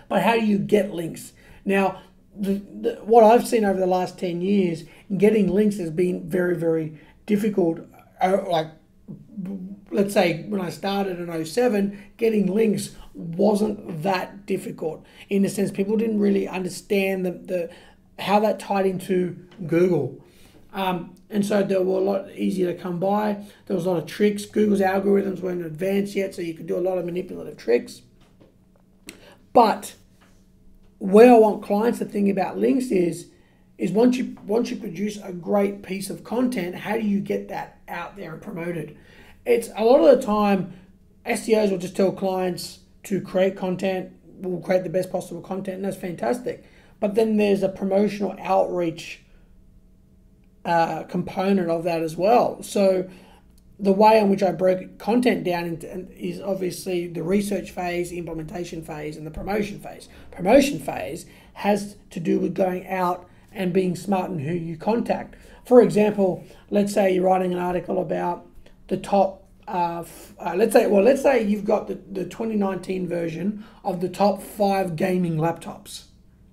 but 0.08 0.22
how 0.22 0.34
do 0.34 0.44
you 0.44 0.58
get 0.58 0.92
links? 0.92 1.32
Now, 1.64 2.02
the, 2.34 2.54
the, 2.54 2.94
what 3.02 3.24
I've 3.24 3.46
seen 3.46 3.64
over 3.64 3.78
the 3.78 3.86
last 3.86 4.18
10 4.18 4.40
years, 4.40 4.84
getting 5.16 5.48
links 5.48 5.78
has 5.78 5.90
been 5.90 6.28
very, 6.28 6.56
very 6.56 6.98
difficult. 7.24 7.80
Uh, 8.20 8.38
like, 8.48 8.68
let's 9.90 10.14
say 10.14 10.44
when 10.48 10.60
I 10.60 10.70
started 10.70 11.18
in 11.18 11.44
07, 11.44 12.12
getting 12.16 12.52
links 12.52 12.94
wasn't 13.14 14.02
that 14.02 14.46
difficult 14.46 15.04
in 15.28 15.42
the 15.42 15.48
sense 15.48 15.70
people 15.70 15.96
didn't 15.96 16.20
really 16.20 16.46
understand 16.46 17.24
the, 17.24 17.32
the 17.32 17.70
how 18.18 18.40
that 18.40 18.58
tied 18.58 18.86
into 18.86 19.46
Google. 19.66 20.22
Um, 20.72 21.14
and 21.30 21.44
so 21.44 21.62
they 21.62 21.76
were 21.76 21.98
a 21.98 22.00
lot 22.00 22.30
easier 22.32 22.72
to 22.72 22.78
come 22.78 23.00
by. 23.00 23.44
There 23.66 23.76
was 23.76 23.86
a 23.86 23.90
lot 23.90 24.02
of 24.02 24.06
tricks. 24.06 24.44
Google's 24.44 24.80
algorithms 24.80 25.40
weren't 25.40 25.64
advanced 25.64 26.14
yet, 26.14 26.34
so 26.34 26.42
you 26.42 26.54
could 26.54 26.66
do 26.66 26.76
a 26.76 26.80
lot 26.80 26.98
of 26.98 27.06
manipulative 27.06 27.56
tricks. 27.56 28.02
But 29.52 29.94
where 30.98 31.32
I 31.32 31.38
want 31.38 31.62
clients 31.62 31.98
to 32.00 32.04
think 32.04 32.28
about 32.30 32.58
links 32.58 32.90
is 32.90 33.28
is 33.78 33.92
once 33.92 34.16
you 34.16 34.36
once 34.46 34.70
you 34.70 34.76
produce 34.76 35.18
a 35.22 35.32
great 35.32 35.82
piece 35.82 36.10
of 36.10 36.24
content, 36.24 36.74
how 36.74 36.94
do 36.94 37.02
you 37.02 37.20
get 37.20 37.48
that 37.48 37.80
out 37.88 38.16
there 38.16 38.32
and 38.32 38.42
promoted? 38.42 38.96
It's 39.46 39.70
a 39.76 39.84
lot 39.84 40.00
of 40.00 40.18
the 40.18 40.26
time 40.26 40.74
SEOs 41.24 41.70
will 41.70 41.78
just 41.78 41.96
tell 41.96 42.12
clients 42.12 42.80
to 43.04 43.20
create 43.20 43.56
content, 43.56 44.12
we'll 44.24 44.60
create 44.60 44.82
the 44.82 44.90
best 44.90 45.10
possible 45.10 45.40
content, 45.40 45.76
and 45.76 45.84
that's 45.84 45.96
fantastic. 45.96 46.64
But 46.98 47.14
then 47.14 47.36
there's 47.36 47.62
a 47.62 47.68
promotional 47.68 48.36
outreach 48.40 49.22
uh, 50.64 51.04
component 51.04 51.70
of 51.70 51.84
that 51.84 52.02
as 52.02 52.16
well. 52.16 52.62
So 52.62 53.08
the 53.78 53.92
way 53.92 54.18
in 54.18 54.30
which 54.30 54.42
I 54.42 54.52
broke 54.52 54.98
content 54.98 55.44
down 55.44 55.64
into, 55.64 56.10
is 56.12 56.40
obviously 56.40 57.06
the 57.06 57.22
research 57.22 57.70
phase, 57.70 58.10
implementation 58.10 58.82
phase, 58.82 59.16
and 59.16 59.26
the 59.26 59.30
promotion 59.30 59.78
phase. 59.78 60.08
Promotion 60.30 60.80
phase 60.80 61.26
has 61.52 61.96
to 62.10 62.20
do 62.20 62.40
with 62.40 62.54
going 62.54 62.86
out 62.88 63.28
and 63.52 63.72
being 63.72 63.94
smart 63.94 64.30
in 64.30 64.40
who 64.40 64.52
you 64.52 64.76
contact. 64.76 65.36
For 65.64 65.82
example, 65.82 66.44
let's 66.70 66.92
say 66.92 67.14
you're 67.14 67.24
writing 67.24 67.52
an 67.52 67.58
article 67.58 68.00
about 68.00 68.45
the 68.88 68.96
top. 68.96 69.42
Uh, 69.68 70.04
uh, 70.38 70.54
let's 70.54 70.72
say, 70.72 70.86
well, 70.86 71.02
let's 71.02 71.22
say 71.22 71.42
you've 71.42 71.64
got 71.64 71.88
the, 71.88 71.94
the 71.94 72.24
2019 72.24 73.08
version 73.08 73.64
of 73.82 74.00
the 74.00 74.08
top 74.08 74.40
five 74.40 74.94
gaming 74.94 75.36
laptops. 75.38 76.04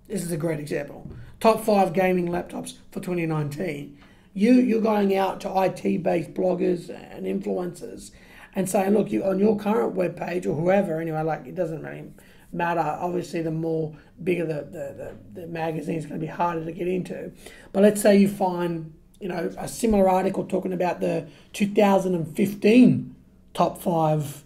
This 0.07 0.23
is 0.23 0.31
a 0.31 0.37
great 0.37 0.59
example. 0.59 1.07
Top 1.39 1.63
five 1.63 1.93
gaming 1.93 2.29
laptops 2.29 2.73
for 2.91 3.01
2019 3.01 3.97
you 4.33 4.53
you're 4.53 4.81
going 4.81 5.15
out 5.15 5.39
to 5.41 5.63
IT 5.63 6.03
based 6.03 6.33
bloggers 6.33 6.89
and 6.89 7.25
influencers 7.25 8.11
and 8.55 8.69
saying, 8.69 8.93
look, 8.93 9.11
you 9.11 9.23
on 9.23 9.39
your 9.39 9.57
current 9.57 9.95
web 9.95 10.15
page 10.15 10.45
or 10.45 10.55
whoever 10.55 10.99
anyway, 10.99 11.21
like 11.21 11.45
it 11.45 11.55
doesn't 11.55 11.81
really 11.81 12.11
matter. 12.51 12.81
Obviously, 12.81 13.41
the 13.41 13.51
more 13.51 13.95
bigger 14.23 14.45
the 14.45 14.63
the, 14.63 15.15
the, 15.33 15.41
the 15.41 15.47
magazine 15.47 15.95
is 15.95 16.05
going 16.05 16.19
to 16.19 16.25
be 16.25 16.31
harder 16.31 16.63
to 16.65 16.71
get 16.71 16.87
into. 16.87 17.31
But 17.71 17.83
let's 17.83 18.01
say 18.01 18.17
you 18.17 18.27
find 18.27 18.93
you 19.23 19.29
know 19.29 19.49
a 19.57 19.69
similar 19.69 20.09
article 20.09 20.43
talking 20.43 20.73
about 20.73 20.99
the 20.99 21.25
2015 21.53 23.15
top 23.53 23.81
five 23.81 24.43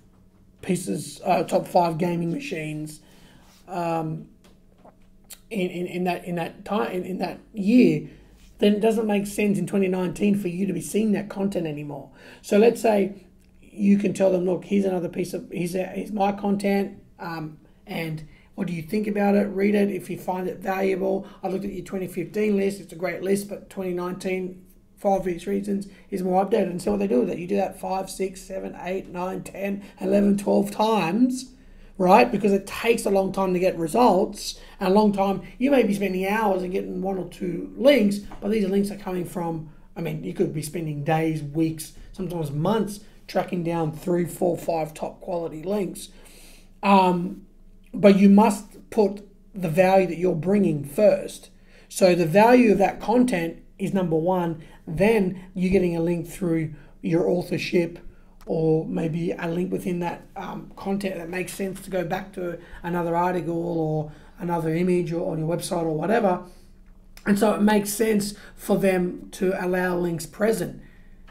pieces, 0.61 1.19
uh, 1.25 1.41
top 1.43 1.67
five 1.67 1.97
gaming 1.97 2.31
machines. 2.31 3.01
Um, 3.67 4.27
in, 5.49 5.69
in, 5.69 5.87
in 5.87 6.03
that 6.03 6.25
in 6.25 6.35
that 6.35 6.65
time 6.65 6.91
in, 6.91 7.03
in 7.05 7.17
that 7.19 7.39
year 7.53 8.09
then 8.59 8.73
it 8.73 8.81
doesn't 8.81 9.07
make 9.07 9.25
sense 9.25 9.57
in 9.57 9.65
2019 9.65 10.37
for 10.37 10.47
you 10.47 10.65
to 10.65 10.73
be 10.73 10.81
seeing 10.81 11.11
that 11.13 11.29
content 11.29 11.67
anymore. 11.67 12.09
So 12.41 12.57
let's 12.57 12.81
say 12.81 13.27
you 13.61 13.97
can 13.97 14.13
tell 14.13 14.31
them, 14.31 14.45
look, 14.45 14.65
here's 14.65 14.83
another 14.85 15.09
piece 15.09 15.33
of, 15.33 15.47
here's, 15.51 15.75
a, 15.75 15.85
here's 15.85 16.11
my 16.11 16.31
content, 16.31 16.99
um, 17.19 17.59
and 17.85 18.27
what 18.55 18.65
do 18.65 18.73
you 18.73 18.81
think 18.81 19.05
about 19.05 19.35
it? 19.35 19.43
Read 19.49 19.75
it 19.75 19.91
if 19.91 20.09
you 20.09 20.17
find 20.17 20.47
it 20.47 20.57
valuable. 20.57 21.27
I 21.43 21.49
looked 21.49 21.65
at 21.65 21.71
your 21.71 21.85
2015 21.85 22.57
list, 22.57 22.81
it's 22.81 22.91
a 22.91 22.95
great 22.95 23.21
list, 23.21 23.47
but 23.47 23.69
2019, 23.69 24.65
for 25.07 25.15
obvious 25.15 25.47
reasons, 25.47 25.87
is 26.09 26.21
more 26.21 26.45
updated. 26.45 26.71
And 26.71 26.81
so 26.81 26.91
what 26.91 26.99
they 26.99 27.07
do 27.07 27.19
with 27.19 27.29
that 27.29 27.37
you 27.37 27.47
do 27.47 27.55
that 27.55 27.79
5, 27.79 28.09
6, 28.09 28.41
7, 28.41 28.77
8, 28.79 29.07
9, 29.07 29.43
10, 29.43 29.83
11, 30.01 30.37
12 30.37 30.71
times 30.71 31.51
right? 31.99 32.31
Because 32.31 32.53
it 32.53 32.67
takes 32.67 33.07
a 33.07 33.09
long 33.09 33.31
time 33.31 33.53
to 33.53 33.59
get 33.59 33.75
results 33.75 34.59
and 34.79 34.89
a 34.89 34.93
long 34.93 35.11
time. 35.11 35.41
You 35.57 35.71
may 35.71 35.81
be 35.81 35.95
spending 35.95 36.27
hours 36.27 36.61
and 36.61 36.71
getting 36.71 37.01
one 37.01 37.17
or 37.17 37.27
two 37.27 37.73
links, 37.75 38.19
but 38.39 38.51
these 38.51 38.69
links 38.69 38.91
are 38.91 38.97
coming 38.97 39.25
from. 39.25 39.71
I 39.95 40.01
mean, 40.01 40.23
you 40.23 40.35
could 40.35 40.53
be 40.53 40.61
spending 40.61 41.03
days, 41.03 41.41
weeks, 41.41 41.93
sometimes 42.11 42.51
months 42.51 42.99
tracking 43.27 43.63
down 43.63 43.93
three, 43.93 44.25
four, 44.25 44.55
five 44.55 44.93
top 44.93 45.21
quality 45.21 45.63
links. 45.63 46.09
Um, 46.83 47.47
but 47.95 48.15
you 48.15 48.29
must 48.29 48.91
put 48.91 49.27
the 49.55 49.67
value 49.67 50.05
that 50.05 50.19
you're 50.19 50.35
bringing 50.35 50.85
first. 50.85 51.49
So 51.89 52.13
the 52.13 52.27
value 52.27 52.71
of 52.71 52.77
that 52.77 53.01
content 53.01 53.63
is 53.79 53.93
number 53.93 54.15
one. 54.15 54.63
Then 54.87 55.45
you're 55.53 55.71
getting 55.71 55.95
a 55.95 56.01
link 56.01 56.27
through 56.27 56.73
your 57.01 57.27
authorship, 57.27 57.99
or 58.45 58.85
maybe 58.85 59.31
a 59.31 59.47
link 59.47 59.71
within 59.71 59.99
that 59.99 60.25
um, 60.35 60.71
content 60.75 61.15
that 61.17 61.29
makes 61.29 61.53
sense 61.53 61.81
to 61.81 61.89
go 61.89 62.03
back 62.03 62.33
to 62.33 62.57
another 62.83 63.15
article 63.15 63.77
or 63.77 64.11
another 64.39 64.73
image 64.73 65.11
or 65.11 65.31
on 65.31 65.39
your 65.39 65.47
website 65.47 65.83
or 65.83 65.93
whatever. 65.95 66.43
And 67.25 67.37
so 67.37 67.53
it 67.53 67.61
makes 67.61 67.91
sense 67.91 68.35
for 68.55 68.77
them 68.77 69.29
to 69.31 69.53
allow 69.63 69.97
links 69.97 70.25
present. 70.25 70.81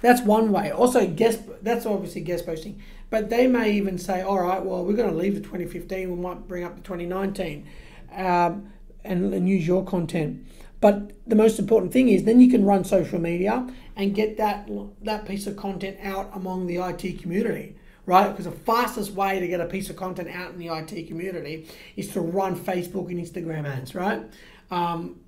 That's 0.03 0.21
one 0.21 0.53
way. 0.53 0.71
Also, 0.71 1.07
guest 1.07 1.41
that's 1.63 1.87
obviously 1.87 2.21
guest 2.21 2.45
posting, 2.45 2.83
but 3.09 3.31
they 3.31 3.47
may 3.47 3.73
even 3.73 3.97
say, 3.97 4.21
"All 4.21 4.41
right, 4.41 4.63
well, 4.63 4.85
we're 4.85 4.93
going 4.93 5.11
to 5.11 5.17
leave 5.17 5.35
the 5.35 5.41
2015. 5.41 6.11
We 6.11 6.17
might 6.17 6.47
bring 6.47 6.65
up 6.65 6.77
the 6.77 6.83
2019, 6.83 7.67
um, 8.13 8.71
and, 9.05 9.33
and 9.33 9.49
use 9.49 9.67
your 9.67 9.85
content." 9.85 10.47
But 10.81 11.13
the 11.27 11.37
most 11.37 11.59
important 11.59 11.93
thing 11.93 12.09
is 12.09 12.25
then 12.25 12.41
you 12.41 12.51
can 12.51 12.65
run 12.65 12.85
social 12.85 13.19
media 13.19 13.67
and 13.97 14.15
get 14.15 14.37
that 14.37 14.69
that 15.03 15.27
piece 15.27 15.47
of 15.47 15.57
content 15.57 15.99
out 16.03 16.31
among 16.35 16.67
the 16.67 16.77
IT 16.77 17.21
community, 17.21 17.77
right? 18.05 18.29
Because 18.29 18.45
the 18.45 18.51
fastest 18.51 19.13
way 19.13 19.41
to 19.41 19.47
get 19.49 19.61
a 19.61 19.67
piece 19.67 19.89
of 19.91 19.97
content 19.97 20.29
out 20.31 20.53
in 20.53 20.59
the 20.59 20.69
IT 20.69 21.09
community 21.09 21.67
is 21.97 22.09
to 22.13 22.21
run 22.21 22.57
Facebook 22.57 23.11
and 23.11 23.19
Instagram 23.19 23.67
ads, 23.67 23.95
right? 23.95 24.23
Um, 24.71 25.21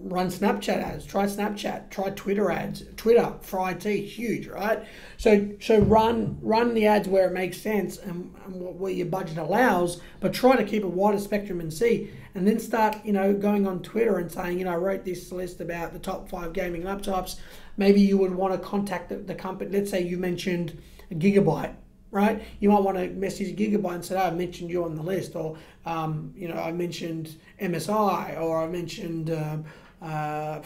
run 0.00 0.28
Snapchat 0.28 0.82
ads, 0.82 1.04
try 1.04 1.24
Snapchat, 1.24 1.90
try 1.90 2.10
Twitter 2.10 2.50
ads. 2.50 2.84
Twitter 2.96 3.34
for 3.40 3.70
IT, 3.70 3.84
huge, 3.84 4.46
right? 4.46 4.84
So 5.16 5.50
so 5.60 5.78
run 5.80 6.38
run 6.40 6.74
the 6.74 6.86
ads 6.86 7.08
where 7.08 7.28
it 7.28 7.32
makes 7.32 7.58
sense 7.60 7.98
and, 7.98 8.34
and 8.44 8.78
where 8.78 8.92
your 8.92 9.06
budget 9.06 9.38
allows, 9.38 10.00
but 10.20 10.32
try 10.32 10.56
to 10.56 10.64
keep 10.64 10.84
a 10.84 10.88
wider 10.88 11.18
spectrum 11.18 11.60
and 11.60 11.72
see. 11.72 12.10
And 12.34 12.46
then 12.46 12.58
start, 12.58 12.96
you 13.04 13.12
know, 13.12 13.32
going 13.32 13.66
on 13.66 13.82
Twitter 13.82 14.18
and 14.18 14.30
saying, 14.30 14.58
you 14.58 14.64
know, 14.64 14.72
I 14.72 14.76
wrote 14.76 15.04
this 15.04 15.32
list 15.32 15.60
about 15.60 15.92
the 15.92 15.98
top 15.98 16.28
five 16.28 16.52
gaming 16.52 16.82
laptops. 16.82 17.36
Maybe 17.76 18.00
you 18.00 18.18
would 18.18 18.34
want 18.34 18.52
to 18.54 18.58
contact 18.58 19.08
the, 19.08 19.16
the 19.16 19.34
company. 19.34 19.70
Let's 19.70 19.90
say 19.90 20.02
you 20.02 20.18
mentioned 20.18 20.80
a 21.10 21.14
Gigabyte 21.14 21.74
right? 22.10 22.42
You 22.60 22.70
might 22.70 22.80
want 22.80 22.96
to 22.96 23.08
message 23.10 23.56
Gigabyte 23.56 23.94
and 23.94 24.04
say, 24.04 24.16
oh, 24.16 24.26
I 24.26 24.30
mentioned 24.30 24.70
you 24.70 24.84
on 24.84 24.94
the 24.94 25.02
list, 25.02 25.36
or, 25.36 25.56
um, 25.84 26.32
you 26.36 26.48
know, 26.48 26.56
I 26.56 26.72
mentioned 26.72 27.36
MSI, 27.60 28.40
or 28.40 28.62
I 28.62 28.66
mentioned 28.66 29.30
um, 29.30 29.64
uh, 30.00 30.60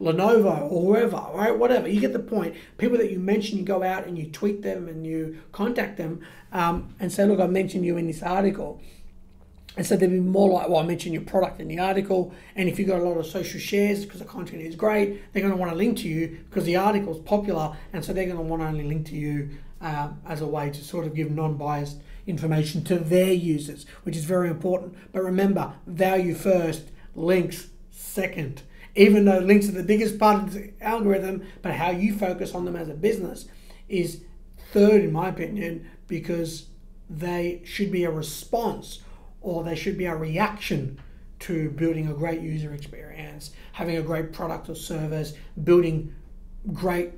Lenovo, 0.00 0.70
or 0.70 0.94
whoever, 0.94 1.24
right? 1.34 1.56
Whatever. 1.56 1.88
You 1.88 2.00
get 2.00 2.12
the 2.12 2.18
point. 2.18 2.54
People 2.76 2.98
that 2.98 3.10
you 3.10 3.18
mention, 3.18 3.58
you 3.58 3.64
go 3.64 3.82
out 3.82 4.06
and 4.06 4.18
you 4.18 4.26
tweet 4.30 4.62
them 4.62 4.88
and 4.88 5.06
you 5.06 5.38
contact 5.52 5.96
them 5.96 6.20
um, 6.52 6.94
and 7.00 7.10
say, 7.12 7.24
look, 7.24 7.40
I 7.40 7.46
mentioned 7.46 7.84
you 7.84 7.96
in 7.96 8.06
this 8.06 8.22
article. 8.22 8.80
And 9.76 9.86
so 9.86 9.96
they'd 9.96 10.10
be 10.10 10.18
more 10.18 10.50
like, 10.50 10.68
well, 10.68 10.78
I 10.78 10.82
mentioned 10.84 11.14
your 11.14 11.22
product 11.22 11.60
in 11.60 11.68
the 11.68 11.78
article. 11.78 12.34
And 12.56 12.68
if 12.68 12.78
you've 12.78 12.88
got 12.88 13.00
a 13.00 13.04
lot 13.04 13.16
of 13.16 13.26
social 13.26 13.60
shares 13.60 14.04
because 14.04 14.18
the 14.18 14.26
content 14.26 14.62
is 14.62 14.74
great, 14.74 15.32
they're 15.32 15.42
going 15.42 15.54
to 15.54 15.58
want 15.58 15.70
to 15.70 15.76
link 15.76 15.98
to 15.98 16.08
you 16.08 16.40
because 16.48 16.64
the 16.64 16.76
article 16.76 17.14
is 17.14 17.20
popular. 17.20 17.76
And 17.92 18.04
so 18.04 18.12
they're 18.12 18.26
going 18.26 18.38
to 18.38 18.42
want 18.42 18.62
to 18.62 18.66
only 18.68 18.84
link 18.84 19.06
to 19.06 19.16
you 19.16 19.50
uh, 19.80 20.10
as 20.26 20.40
a 20.40 20.46
way 20.46 20.70
to 20.70 20.84
sort 20.84 21.06
of 21.06 21.14
give 21.14 21.30
non 21.30 21.56
biased 21.56 22.00
information 22.26 22.84
to 22.84 22.98
their 22.98 23.32
users, 23.32 23.86
which 24.02 24.16
is 24.16 24.24
very 24.24 24.48
important. 24.48 24.94
But 25.12 25.22
remember, 25.22 25.74
value 25.86 26.34
first, 26.34 26.90
links 27.14 27.68
second. 27.90 28.62
Even 28.94 29.24
though 29.24 29.38
links 29.38 29.68
are 29.68 29.72
the 29.72 29.82
biggest 29.82 30.18
part 30.18 30.42
of 30.42 30.52
the 30.52 30.72
algorithm, 30.80 31.46
but 31.62 31.74
how 31.74 31.90
you 31.90 32.16
focus 32.16 32.54
on 32.54 32.64
them 32.64 32.76
as 32.76 32.88
a 32.88 32.94
business 32.94 33.46
is 33.88 34.22
third, 34.72 35.02
in 35.02 35.12
my 35.12 35.28
opinion, 35.28 35.88
because 36.06 36.66
they 37.08 37.62
should 37.64 37.90
be 37.90 38.04
a 38.04 38.10
response 38.10 39.00
or 39.40 39.62
they 39.62 39.76
should 39.76 39.96
be 39.96 40.04
a 40.04 40.16
reaction 40.16 41.00
to 41.40 41.70
building 41.70 42.08
a 42.08 42.12
great 42.12 42.40
user 42.40 42.72
experience, 42.72 43.52
having 43.72 43.96
a 43.96 44.02
great 44.02 44.32
product 44.32 44.68
or 44.68 44.74
service, 44.74 45.34
building 45.62 46.12
great 46.72 47.12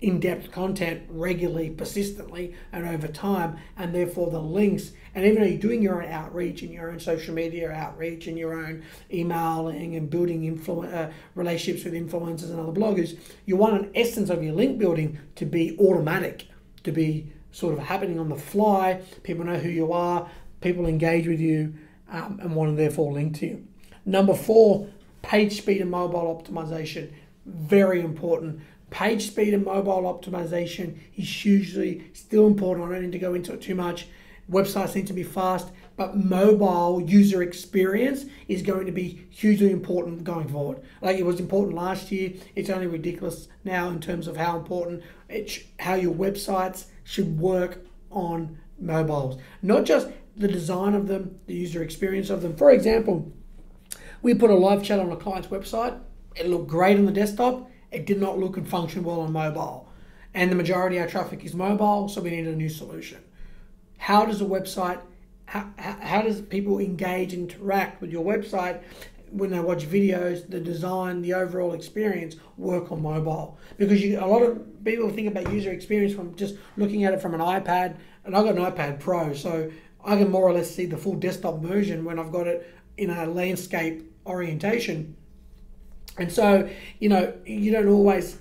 in-depth 0.00 0.50
content 0.52 1.02
regularly, 1.08 1.70
persistently, 1.70 2.54
and 2.72 2.86
over 2.86 3.08
time, 3.08 3.58
and 3.76 3.94
therefore 3.94 4.30
the 4.30 4.40
links. 4.40 4.92
And 5.14 5.24
even 5.24 5.42
though 5.42 5.48
you're 5.48 5.58
doing 5.58 5.82
your 5.82 6.02
own 6.02 6.10
outreach 6.10 6.62
and 6.62 6.72
your 6.72 6.90
own 6.90 7.00
social 7.00 7.34
media 7.34 7.70
outreach 7.70 8.26
and 8.26 8.38
your 8.38 8.54
own 8.54 8.82
emailing 9.12 9.96
and 9.96 10.10
building 10.10 10.42
influ- 10.42 10.92
uh, 10.92 11.10
relationships 11.34 11.84
with 11.84 11.94
influencers 11.94 12.50
and 12.50 12.60
other 12.60 12.72
bloggers, 12.72 13.18
you 13.44 13.56
want 13.56 13.80
an 13.80 13.90
essence 13.94 14.30
of 14.30 14.42
your 14.42 14.54
link 14.54 14.78
building 14.78 15.18
to 15.36 15.46
be 15.46 15.76
automatic, 15.78 16.46
to 16.84 16.92
be 16.92 17.32
sort 17.52 17.72
of 17.72 17.80
happening 17.80 18.18
on 18.18 18.28
the 18.28 18.36
fly. 18.36 19.00
People 19.22 19.44
know 19.44 19.58
who 19.58 19.70
you 19.70 19.92
are, 19.92 20.28
people 20.60 20.86
engage 20.86 21.26
with 21.26 21.40
you 21.40 21.74
um, 22.10 22.38
and 22.42 22.54
want 22.54 22.70
to 22.70 22.76
therefore 22.76 23.12
link 23.12 23.38
to 23.38 23.46
you. 23.46 23.66
Number 24.04 24.34
four, 24.34 24.88
page 25.22 25.58
speed 25.58 25.80
and 25.80 25.90
mobile 25.90 26.42
optimization. 26.42 27.12
Very 27.46 28.00
important. 28.00 28.60
Page 28.90 29.26
speed 29.26 29.52
and 29.52 29.64
mobile 29.64 30.02
optimization 30.02 30.98
is 31.16 31.28
hugely 31.28 32.10
still 32.12 32.46
important. 32.46 32.88
I 32.88 32.92
don't 32.92 33.02
need 33.02 33.12
to 33.12 33.18
go 33.18 33.34
into 33.34 33.52
it 33.52 33.60
too 33.60 33.74
much. 33.74 34.06
Websites 34.50 34.94
need 34.94 35.08
to 35.08 35.12
be 35.12 35.24
fast, 35.24 35.72
but 35.96 36.16
mobile 36.16 37.02
user 37.02 37.42
experience 37.42 38.26
is 38.46 38.62
going 38.62 38.86
to 38.86 38.92
be 38.92 39.26
hugely 39.30 39.72
important 39.72 40.22
going 40.22 40.46
forward. 40.46 40.80
Like 41.02 41.18
it 41.18 41.24
was 41.24 41.40
important 41.40 41.74
last 41.74 42.12
year, 42.12 42.34
it's 42.54 42.70
only 42.70 42.86
ridiculous 42.86 43.48
now 43.64 43.88
in 43.88 44.00
terms 44.00 44.28
of 44.28 44.36
how 44.36 44.56
important 44.56 45.02
it, 45.28 45.64
how 45.80 45.94
your 45.94 46.14
websites 46.14 46.84
should 47.02 47.40
work 47.40 47.84
on 48.10 48.58
mobiles. 48.78 49.40
Not 49.62 49.84
just 49.84 50.08
the 50.36 50.48
design 50.48 50.94
of 50.94 51.08
them, 51.08 51.40
the 51.46 51.54
user 51.54 51.82
experience 51.82 52.30
of 52.30 52.42
them. 52.42 52.56
For 52.56 52.70
example, 52.70 53.32
we 54.22 54.34
put 54.34 54.50
a 54.50 54.54
live 54.54 54.84
chat 54.84 55.00
on 55.00 55.10
a 55.10 55.16
client's 55.16 55.48
website. 55.48 55.98
It 56.36 56.48
looked 56.48 56.68
great 56.68 56.98
on 56.98 57.06
the 57.06 57.12
desktop. 57.12 57.68
It 57.96 58.04
did 58.04 58.20
not 58.20 58.38
look 58.38 58.58
and 58.58 58.68
function 58.68 59.04
well 59.04 59.20
on 59.20 59.32
mobile. 59.32 59.88
And 60.34 60.52
the 60.52 60.54
majority 60.54 60.98
of 60.98 61.04
our 61.04 61.08
traffic 61.08 61.42
is 61.46 61.54
mobile, 61.54 62.10
so 62.10 62.20
we 62.20 62.28
needed 62.28 62.52
a 62.52 62.56
new 62.56 62.68
solution. 62.68 63.24
How 63.96 64.26
does 64.26 64.42
a 64.42 64.44
website, 64.44 65.00
how, 65.46 65.70
how 65.78 66.20
does 66.20 66.42
people 66.42 66.78
engage, 66.78 67.32
interact 67.32 68.02
with 68.02 68.10
your 68.10 68.22
website 68.22 68.82
when 69.30 69.50
they 69.50 69.60
watch 69.60 69.86
videos, 69.88 70.46
the 70.46 70.60
design, 70.60 71.22
the 71.22 71.32
overall 71.32 71.72
experience 71.72 72.36
work 72.58 72.92
on 72.92 73.00
mobile? 73.00 73.58
Because 73.78 74.02
you, 74.02 74.20
a 74.20 74.26
lot 74.26 74.42
of 74.42 74.84
people 74.84 75.08
think 75.08 75.28
about 75.28 75.50
user 75.50 75.72
experience 75.72 76.12
from 76.12 76.34
just 76.34 76.56
looking 76.76 77.04
at 77.04 77.14
it 77.14 77.22
from 77.22 77.32
an 77.32 77.40
iPad, 77.40 77.96
and 78.26 78.36
I've 78.36 78.44
got 78.44 78.56
an 78.56 78.62
iPad 78.62 79.00
Pro, 79.00 79.32
so 79.32 79.70
I 80.04 80.18
can 80.18 80.30
more 80.30 80.42
or 80.42 80.52
less 80.52 80.70
see 80.70 80.84
the 80.84 80.98
full 80.98 81.14
desktop 81.14 81.60
version 81.60 82.04
when 82.04 82.18
I've 82.18 82.30
got 82.30 82.46
it 82.46 82.70
in 82.98 83.08
a 83.08 83.24
landscape 83.24 84.12
orientation. 84.26 85.16
And 86.18 86.32
so, 86.32 86.68
you 86.98 87.08
know, 87.08 87.34
you 87.44 87.70
don't 87.72 87.88
always 87.88 88.38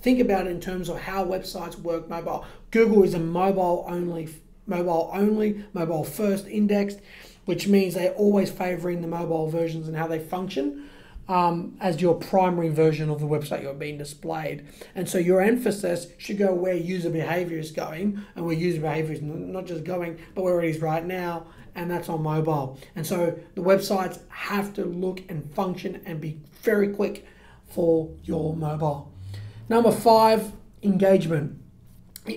think 0.00 0.20
about 0.20 0.46
it 0.46 0.50
in 0.50 0.60
terms 0.60 0.88
of 0.88 1.00
how 1.00 1.24
websites 1.24 1.78
work 1.78 2.08
mobile. 2.08 2.44
Google 2.70 3.02
is 3.02 3.14
a 3.14 3.18
mobile 3.18 3.84
only, 3.88 4.28
mobile 4.66 5.10
only, 5.12 5.64
mobile 5.72 6.04
first 6.04 6.46
indexed, 6.46 7.00
which 7.44 7.68
means 7.68 7.94
they're 7.94 8.12
always 8.12 8.50
favoring 8.50 9.02
the 9.02 9.08
mobile 9.08 9.48
versions 9.48 9.88
and 9.88 9.96
how 9.96 10.06
they 10.06 10.18
function 10.18 10.88
um, 11.28 11.76
as 11.80 12.00
your 12.00 12.14
primary 12.14 12.68
version 12.68 13.10
of 13.10 13.20
the 13.20 13.26
website 13.26 13.62
you're 13.62 13.74
being 13.74 13.98
displayed. 13.98 14.66
And 14.94 15.08
so 15.08 15.18
your 15.18 15.40
emphasis 15.40 16.08
should 16.18 16.38
go 16.38 16.54
where 16.54 16.74
user 16.74 17.10
behavior 17.10 17.58
is 17.58 17.70
going 17.70 18.24
and 18.34 18.44
where 18.44 18.54
user 18.54 18.80
behavior 18.80 19.14
is 19.14 19.22
not 19.22 19.66
just 19.66 19.84
going, 19.84 20.18
but 20.34 20.42
where 20.42 20.62
it 20.62 20.70
is 20.70 20.80
right 20.80 21.04
now, 21.04 21.46
and 21.74 21.90
that's 21.90 22.08
on 22.08 22.22
mobile. 22.22 22.78
And 22.94 23.06
so 23.06 23.38
the 23.54 23.62
websites 23.62 24.20
have 24.28 24.72
to 24.74 24.84
look 24.84 25.22
and 25.28 25.52
function 25.54 26.00
and 26.06 26.20
be 26.20 26.40
very 26.62 26.88
quick 26.88 27.26
for 27.66 28.10
your 28.22 28.54
mobile. 28.54 29.12
Number 29.68 29.90
five, 29.90 30.52
engagement. 30.82 31.60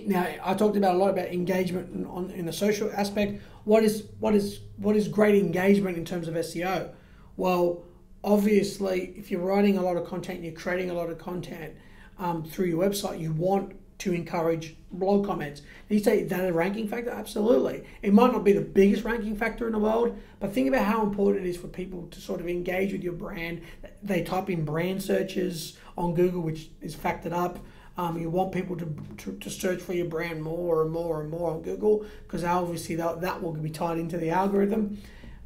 Now 0.06 0.28
I 0.43 0.54
talked 0.54 0.78
about 0.78 0.95
a 0.95 0.97
lot 0.97 1.12
about 1.12 1.28
engagement 1.28 1.93
in, 1.93 2.06
on, 2.06 2.32
in 2.32 2.45
the 2.45 2.54
social 2.54 2.91
aspect. 2.91 3.41
What 3.63 3.84
is 3.84 4.06
what 4.19 4.36
is 4.36 4.62
what 4.78 4.95
is 4.95 5.08
great 5.08 5.36
engagement 5.36 5.97
in 5.97 6.06
terms 6.06 6.28
of 6.28 6.34
SEO? 6.36 6.91
Well, 7.38 7.84
obviously, 8.23 9.13
if 9.15 9.32
you're 9.32 9.41
writing 9.41 9.77
a 9.77 9.82
lot 9.82 9.97
of 9.97 10.05
content, 10.05 10.43
you're 10.43 10.53
creating 10.53 10.89
a 10.89 10.93
lot 10.93 11.10
of 11.10 11.17
content 11.17 11.73
um, 12.17 12.43
through 12.43 12.67
your 12.67 12.84
website, 12.84 13.19
you 13.19 13.32
want 13.32 13.75
to 13.99 14.13
encourage 14.13 14.75
blog 14.91 15.25
comments. 15.25 15.60
And 15.60 15.97
you 15.97 16.03
say 16.03 16.23
that 16.23 16.49
a 16.49 16.53
ranking 16.53 16.88
factor? 16.88 17.10
Absolutely. 17.10 17.84
It 18.01 18.13
might 18.13 18.32
not 18.32 18.43
be 18.43 18.53
the 18.53 18.62
biggest 18.62 19.03
ranking 19.03 19.36
factor 19.36 19.67
in 19.67 19.73
the 19.73 19.79
world, 19.79 20.17
but 20.39 20.53
think 20.53 20.67
about 20.67 20.86
how 20.86 21.03
important 21.03 21.45
it 21.45 21.49
is 21.49 21.58
for 21.58 21.67
people 21.67 22.08
to 22.12 22.21
sort 22.21 22.39
of 22.39 22.47
engage 22.47 22.93
with 22.93 23.03
your 23.03 23.13
brand. 23.13 23.62
They 24.01 24.23
type 24.23 24.49
in 24.49 24.63
brand 24.63 25.03
searches 25.03 25.77
on 25.97 26.13
Google, 26.13 26.41
which 26.41 26.69
is 26.82 26.95
factored 26.95 27.34
up. 27.34 27.60
Um, 27.97 28.17
you 28.17 28.29
want 28.29 28.53
people 28.53 28.77
to, 28.77 28.95
to, 29.17 29.38
to, 29.38 29.49
search 29.49 29.82
for 29.82 29.91
your 29.91 30.05
brand 30.05 30.41
more 30.41 30.84
and 30.84 30.89
more 30.89 31.19
and 31.19 31.29
more 31.29 31.51
on 31.51 31.62
Google 31.62 32.05
because 32.23 32.45
obviously 32.45 32.95
that, 32.95 33.19
that 33.19 33.43
will 33.43 33.51
be 33.51 33.69
tied 33.69 33.97
into 33.97 34.17
the 34.17 34.29
algorithm. 34.29 34.99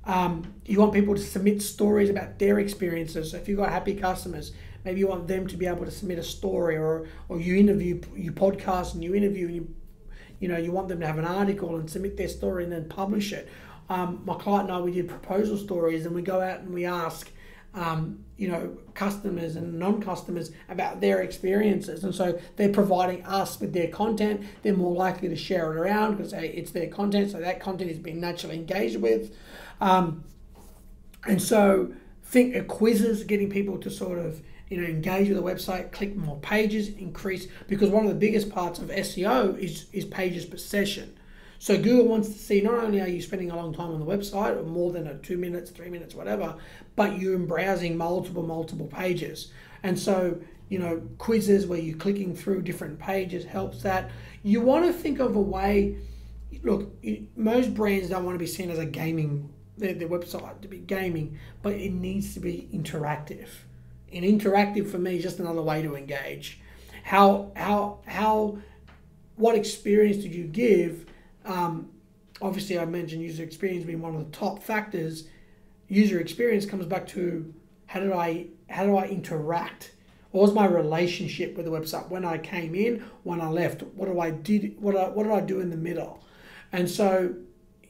Um, 0.06 0.54
you 0.66 0.80
want 0.80 0.94
people 0.94 1.16
to 1.16 1.22
submit 1.22 1.62
stories 1.62 2.10
about 2.10 2.40
their 2.40 2.60
experiences. 2.60 3.32
So 3.32 3.38
if 3.38 3.48
you've 3.48 3.60
got 3.60 3.70
happy 3.70 3.96
customers, 3.96 4.52
maybe 4.84 5.00
you 5.00 5.08
want 5.08 5.28
them 5.28 5.48
to 5.48 5.58
be 5.58 5.66
able 5.66 5.86
to 5.86 5.92
submit 5.92 6.20
a 6.20 6.24
story, 6.24 6.76
or 6.76 7.08
or 7.30 7.40
you 7.40 7.56
interview, 7.56 8.02
you 8.16 8.32
podcast 8.32 8.94
and 8.94 9.04
you 9.04 9.16
interview, 9.16 9.48
and 9.48 9.56
you 9.56 9.76
you 10.40 10.48
know 10.48 10.58
you 10.58 10.72
want 10.72 10.90
them 10.90 11.00
to 11.00 11.08
have 11.08 11.18
an 11.18 11.26
article 11.26 11.78
and 11.78 11.90
submit 11.90 12.18
their 12.18 12.28
story 12.28 12.64
and 12.64 12.72
then 12.72 12.90
publish 12.90 13.32
it. 13.32 13.48
Um, 13.90 14.22
my 14.26 14.36
client 14.36 14.70
and 14.70 14.78
I 14.78 14.82
we 14.82 14.92
did 14.92 15.08
proposal 15.08 15.58
stories, 15.58 16.06
and 16.06 16.14
we 16.14 16.22
go 16.22 16.42
out 16.42 16.60
and 16.60 16.74
we 16.74 16.86
ask. 16.86 17.30
Um, 17.76 18.24
you 18.38 18.50
know, 18.50 18.78
customers 18.94 19.56
and 19.56 19.80
non-customers 19.80 20.52
about 20.70 21.02
their 21.02 21.24
experiences, 21.24 22.04
and 22.04 22.14
so 22.14 22.40
they're 22.56 22.70
providing 22.70 23.26
us 23.26 23.60
with 23.60 23.74
their 23.74 23.88
content. 23.88 24.46
They're 24.62 24.76
more 24.76 24.94
likely 24.94 25.28
to 25.30 25.36
share 25.36 25.74
it 25.74 25.78
around 25.80 26.18
because 26.18 26.34
hey, 26.34 26.50
it's 26.50 26.70
their 26.70 26.86
content, 26.88 27.32
so 27.32 27.40
that 27.40 27.60
content 27.60 27.90
is 27.90 27.98
being 27.98 28.20
naturally 28.20 28.58
engaged 28.58 28.98
with. 28.98 29.36
Um, 29.84 30.24
and 31.28 31.42
so 31.42 31.94
think 32.24 32.56
of 32.56 32.70
quizzes, 32.70 33.26
getting 33.26 33.50
people 33.50 33.78
to 33.80 33.90
sort 33.92 34.18
of 34.18 34.42
you 34.70 34.78
know 34.78 34.88
engage 34.88 35.28
with 35.28 35.38
the 35.38 35.44
website, 35.44 35.92
click 35.92 36.16
more 36.16 36.38
pages, 36.38 36.88
increase 36.88 37.48
because 37.68 37.90
one 37.90 38.06
of 38.06 38.10
the 38.10 38.18
biggest 38.18 38.50
parts 38.50 38.80
of 38.80 38.88
SEO 38.90 39.60
is 39.60 39.88
is 39.92 40.06
pages 40.06 40.46
per 40.46 40.56
session. 40.56 41.18
So 41.60 41.78
Google 41.78 42.08
wants 42.08 42.30
to 42.30 42.40
see 42.40 42.62
not 42.62 42.76
only 42.76 43.02
are 43.02 43.08
you 43.08 43.22
spending 43.22 43.52
a 43.52 43.56
long 43.58 43.74
time 43.74 43.92
on 43.92 44.00
the 44.00 44.06
website 44.06 44.58
or 44.58 44.64
more 44.64 44.92
than 44.92 45.08
a 45.08 45.16
two 45.16 45.38
minutes, 45.38 45.70
three 45.70 45.90
minutes, 45.90 46.16
whatever, 46.16 46.56
but 46.96 47.20
you're 47.20 47.38
browsing 47.38 47.98
multiple, 47.98 48.44
multiple 48.44 48.88
pages. 48.88 49.52
And 49.82 49.98
so, 49.98 50.40
you 50.68 50.80
know, 50.80 51.02
quizzes 51.18 51.66
where 51.66 51.80
you're 51.80 51.98
clicking 51.98 52.36
through 52.36 52.64
different 52.64 53.00
pages 53.00 53.46
helps 53.46 53.82
that. 53.84 54.12
You 54.44 54.60
want 54.60 54.86
to 54.86 54.92
think 54.92 55.20
of 55.20 55.38
a 55.38 55.42
way, 55.42 56.00
look, 56.64 56.94
most 57.38 57.74
brands 57.74 58.10
don't 58.10 58.26
want 58.26 58.36
to 58.36 58.40
be 58.40 58.48
seen 58.48 58.70
as 58.70 58.80
a 58.80 58.86
gaming 58.86 59.53
their, 59.78 59.94
their 59.94 60.08
website 60.08 60.62
to 60.62 60.68
be 60.68 60.80
gaming, 60.80 61.40
but 61.62 61.74
it 61.74 61.92
needs 61.92 62.34
to 62.34 62.40
be 62.40 62.68
interactive. 62.74 63.48
And 64.12 64.24
interactive 64.24 64.90
for 64.90 65.00
me 65.00 65.18
is 65.18 65.24
just 65.24 65.40
another 65.40 65.62
way 65.62 65.82
to 65.82 65.96
engage. 65.96 66.60
How 67.04 67.52
how 67.56 68.00
how 68.06 68.60
what 69.36 69.56
experience 69.56 70.18
did 70.18 70.34
you 70.34 70.46
give? 70.46 71.06
Um, 71.46 71.90
obviously, 72.42 72.78
I 72.78 72.86
mentioned 72.86 73.22
user 73.22 73.44
experience 73.44 73.86
being 73.86 74.02
one 74.02 74.16
of 74.16 74.24
the 74.24 74.38
top 74.38 74.62
factors. 74.62 75.28
User 75.88 76.20
experience 76.20 76.66
comes 76.66 76.86
back 76.86 77.08
to 77.08 77.54
how 77.88 78.00
did 78.00 78.12
I 78.12 78.48
how 78.70 78.86
do 78.86 78.96
I 78.96 79.08
interact? 79.08 79.92
What 80.32 80.42
was 80.42 80.54
my 80.54 80.66
relationship 80.66 81.56
with 81.56 81.66
the 81.66 81.72
website 81.72 82.10
when 82.10 82.26
I 82.26 82.40
came 82.40 82.74
in, 82.74 83.06
when 83.24 83.40
I 83.40 83.50
left? 83.50 83.84
What 83.84 84.08
do 84.08 84.20
I 84.20 84.32
did? 84.32 84.82
What 84.82 84.96
I, 84.96 85.10
what 85.10 85.24
did 85.24 85.32
I 85.32 85.42
do 85.42 85.60
in 85.60 85.70
the 85.70 85.78
middle? 85.78 86.24
And 86.72 86.90
so 86.90 87.36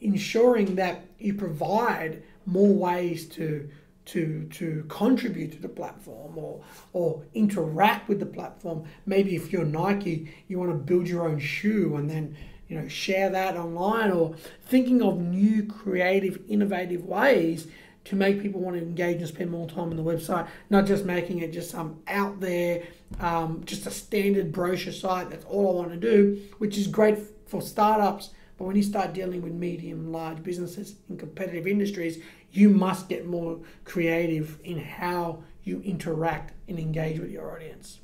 ensuring 0.04 0.76
that 0.76 1.06
you 1.20 1.34
provide 1.34 2.24
more 2.46 2.74
ways 2.74 3.28
to 3.30 3.70
to 4.06 4.46
to 4.52 4.86
contribute 4.90 5.54
to 5.54 5.62
the 5.62 5.70
platform 5.70 6.38
or 6.38 6.62
or 6.92 7.24
interact 7.34 8.10
with 8.10 8.20
the 8.20 8.26
platform. 8.26 8.84
Maybe 9.06 9.36
if 9.36 9.52
you're 9.52 9.66
Nike, 9.66 10.34
you 10.48 10.60
want 10.60 10.72
to 10.72 10.78
build 10.78 11.08
your 11.08 11.28
own 11.28 11.40
shoe 11.40 11.96
and 11.96 12.10
then 12.10 12.36
you 12.74 12.82
know, 12.82 12.88
share 12.88 13.30
that 13.30 13.56
online 13.56 14.12
or 14.12 14.36
thinking 14.66 15.02
of 15.04 15.20
new, 15.20 15.64
creative, 15.64 16.40
innovative 16.48 17.06
ways 17.06 17.68
to 18.06 18.16
make 18.16 18.42
people 18.42 18.60
want 18.60 18.76
to 18.76 18.82
engage 18.82 19.18
and 19.18 19.28
spend 19.28 19.52
more 19.52 19.68
time 19.68 19.92
on 19.92 19.96
the 19.96 20.04
website, 20.04 20.48
not 20.72 20.86
just 20.86 21.06
making 21.06 21.40
it 21.40 21.54
just 21.54 21.70
some 21.70 22.02
out 22.08 22.40
there, 22.40 22.84
um, 23.20 23.62
just 23.66 23.86
a 23.86 23.92
standard 23.92 24.52
brochure 24.52 24.92
site. 24.92 25.30
That's 25.30 25.46
all 25.46 25.70
I 25.70 25.74
want 25.74 25.92
to 25.92 25.98
do, 25.98 26.42
which 26.58 26.78
is 26.78 26.88
great 26.88 27.20
for 27.46 27.62
startups. 27.62 28.32
But 28.58 28.66
when 28.66 28.76
you 28.76 28.84
start 28.84 29.14
dealing 29.14 29.42
with 29.42 29.54
medium, 29.54 30.12
large 30.12 30.44
businesses 30.44 30.96
in 31.10 31.18
competitive 31.18 31.68
industries, 31.68 32.20
you 32.52 32.70
must 32.70 33.10
get 33.10 33.26
more 33.26 33.60
creative 33.84 34.60
in 34.64 34.80
how 34.80 35.44
you 35.64 35.82
interact 35.82 36.54
and 36.68 36.78
engage 36.78 37.20
with 37.20 37.32
your 37.32 37.52
audience. 37.56 38.00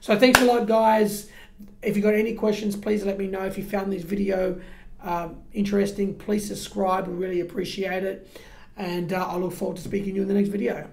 So 0.00 0.18
thanks 0.18 0.40
a 0.40 0.44
lot, 0.44 0.66
guys. 0.66 1.30
If 1.82 1.96
you 1.96 2.02
got 2.02 2.14
any 2.14 2.34
questions, 2.34 2.76
please 2.76 3.04
let 3.04 3.18
me 3.18 3.26
know. 3.26 3.42
If 3.42 3.56
you 3.58 3.64
found 3.64 3.92
this 3.92 4.02
video 4.02 4.60
um, 5.02 5.42
interesting, 5.52 6.14
please 6.14 6.46
subscribe. 6.46 7.06
We 7.06 7.14
really 7.14 7.40
appreciate 7.40 8.04
it. 8.04 8.28
And 8.76 9.12
uh, 9.12 9.26
I 9.26 9.36
look 9.36 9.52
forward 9.52 9.76
to 9.76 9.82
speaking 9.82 10.14
to 10.14 10.16
you 10.16 10.22
in 10.22 10.28
the 10.28 10.34
next 10.34 10.48
video. 10.48 10.88